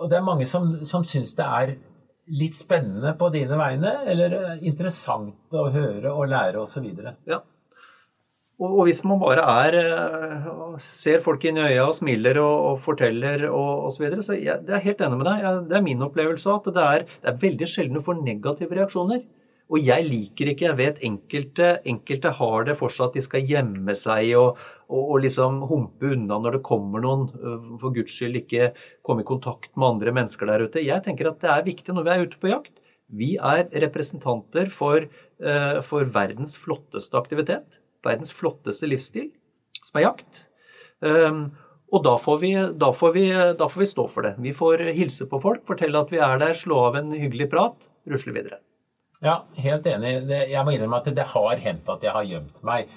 [0.00, 1.74] og det er mange som, som syns det er
[2.26, 6.88] litt spennende på dine vegne, eller interessant å høre og lære osv.
[7.28, 7.42] ja.
[8.56, 12.78] Og, hvis man bare er eh, ser folk inn i øya og smiler og, og
[12.80, 15.42] forteller og osv., så, videre, så jeg, det er helt enig med deg.
[15.44, 18.80] Jeg, det er min opplevelse at det er, det er veldig sjelden du får negative
[18.80, 19.26] reaksjoner.
[19.66, 23.16] Og jeg liker ikke Jeg vet enkelte, enkelte har det fortsatt.
[23.18, 27.28] De skal gjemme seg og, og, og, liksom humpe unna når det kommer noen.
[27.82, 28.70] For guds skyld ikke
[29.04, 30.86] komme i kontakt med andre mennesker der ute.
[30.86, 32.78] Jeg tenker at det er viktig når vi er ute på jakt.
[33.10, 35.10] Vi er representanter for,
[35.90, 37.82] for verdens flotteste aktivitet.
[38.06, 39.30] Verdens flotteste livsstil,
[39.82, 40.44] som er jakt.
[41.94, 43.26] Og da får, vi, da, får vi,
[43.58, 44.34] da får vi stå for det.
[44.42, 47.86] Vi får hilse på folk, fortelle at vi er der, slå av en hyggelig prat,
[48.10, 48.58] rusle videre.
[49.24, 50.16] Ja, helt enig.
[50.28, 52.90] Jeg må innrømme at det har hendt at jeg har gjemt meg.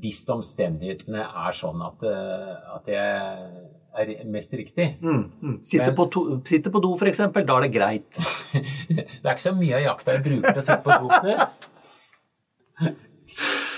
[0.00, 4.92] Hvis omstendighetene er sånn at, eh, at det er mest riktig.
[5.00, 5.58] Mm, mm.
[5.66, 7.22] Sitte, på to, sitte på do, f.eks.
[7.34, 8.20] Da er det greit.
[8.92, 11.08] det er ikke så mye av jakta jeg bruker til å sitte på do.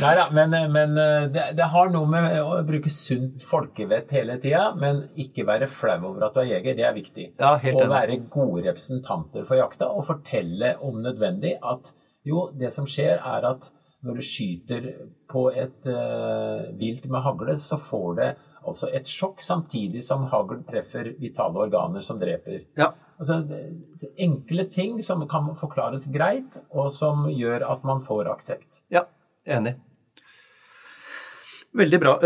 [0.02, 4.38] Nei da, men, men eh, det, det, har noe med å bruke sunt folkevett hele
[4.42, 6.78] tida, men ikke være flau over at du er jeger.
[6.78, 7.26] Det er viktig.
[7.40, 11.92] Ja, å være gode representanter for jakta og fortelle om nødvendig at
[12.26, 13.70] jo, det som skjer, er at
[14.02, 14.88] når du skyter
[15.30, 18.30] på et uh, vilt med hagle, så får det
[18.62, 22.64] altså et sjokk samtidig som hagl treffer vitale organer som dreper.
[22.78, 22.92] Ja.
[23.22, 23.40] Altså,
[24.18, 28.82] enkle ting som kan forklares greit, og som gjør at man får aksept.
[28.90, 29.04] Ja,
[29.46, 29.76] enig.
[31.72, 32.18] Veldig bra.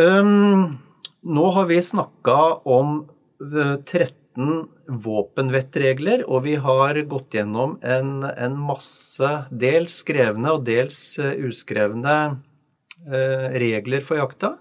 [1.26, 2.36] Nå har vi snakka
[2.66, 2.96] om
[3.38, 11.34] 13 våpenvettregler, og vi har gått gjennom en, en masse dels skrevne og dels eh,
[11.48, 12.16] uskrevne
[13.06, 14.52] eh, regler for jakta.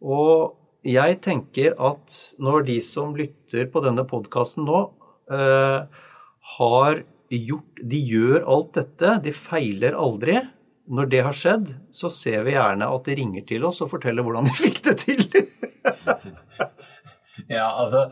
[0.00, 4.86] Og jeg tenker at når de som lytter på denne podkasten nå,
[5.32, 5.80] eh,
[6.56, 10.40] har gjort De gjør alt dette, de feiler aldri
[10.90, 14.26] når det har skjedd, så ser vi gjerne at de ringer til oss og forteller
[14.26, 15.22] hvordan de fikk det til.
[17.56, 18.08] ja, altså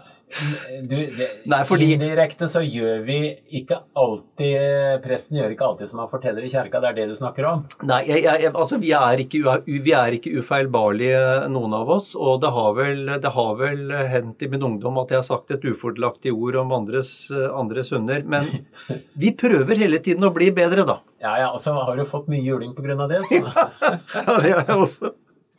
[0.82, 1.86] du, det, Nei, fordi...
[1.94, 3.18] Indirekte så gjør vi
[3.60, 6.80] ikke alltid Presten gjør ikke alltid som han forteller i kjerka.
[6.82, 7.64] Det er det du snakker om?
[7.88, 11.22] Nei, jeg, jeg, altså vi er, ikke, vi er ikke ufeilbarlige,
[11.52, 12.12] noen av oss.
[12.18, 15.54] Og det har, vel, det har vel hendt i min ungdom at jeg har sagt
[15.54, 18.24] et ufordelaktig ord om andres, andres hunder.
[18.28, 18.48] Men
[19.22, 21.00] vi prøver hele tiden å bli bedre, da.
[21.22, 23.08] Ja, ja, og så har du fått mye juling pga.
[23.10, 23.24] det.
[23.26, 23.40] Så.
[24.14, 25.14] ja, det har jeg også.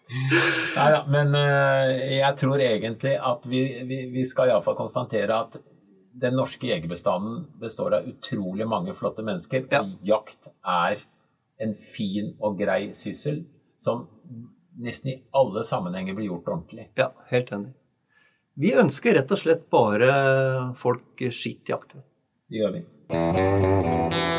[0.09, 5.59] Nei da, men uh, jeg tror egentlig at vi, vi, vi skal iallfall konstatere at
[6.19, 9.67] den norske jegerbestanden består av utrolig mange flotte mennesker.
[9.71, 9.83] Ja.
[9.83, 11.03] Og jakt er
[11.61, 13.43] en fin og grei syssel
[13.79, 14.07] som
[14.79, 16.89] nesten i alle sammenhenger blir gjort ordentlig.
[16.99, 17.75] Ja, helt enig.
[18.59, 20.09] Vi ønsker rett og slett bare
[20.79, 22.03] folk skittjakter.
[22.49, 24.38] Det gjør vi.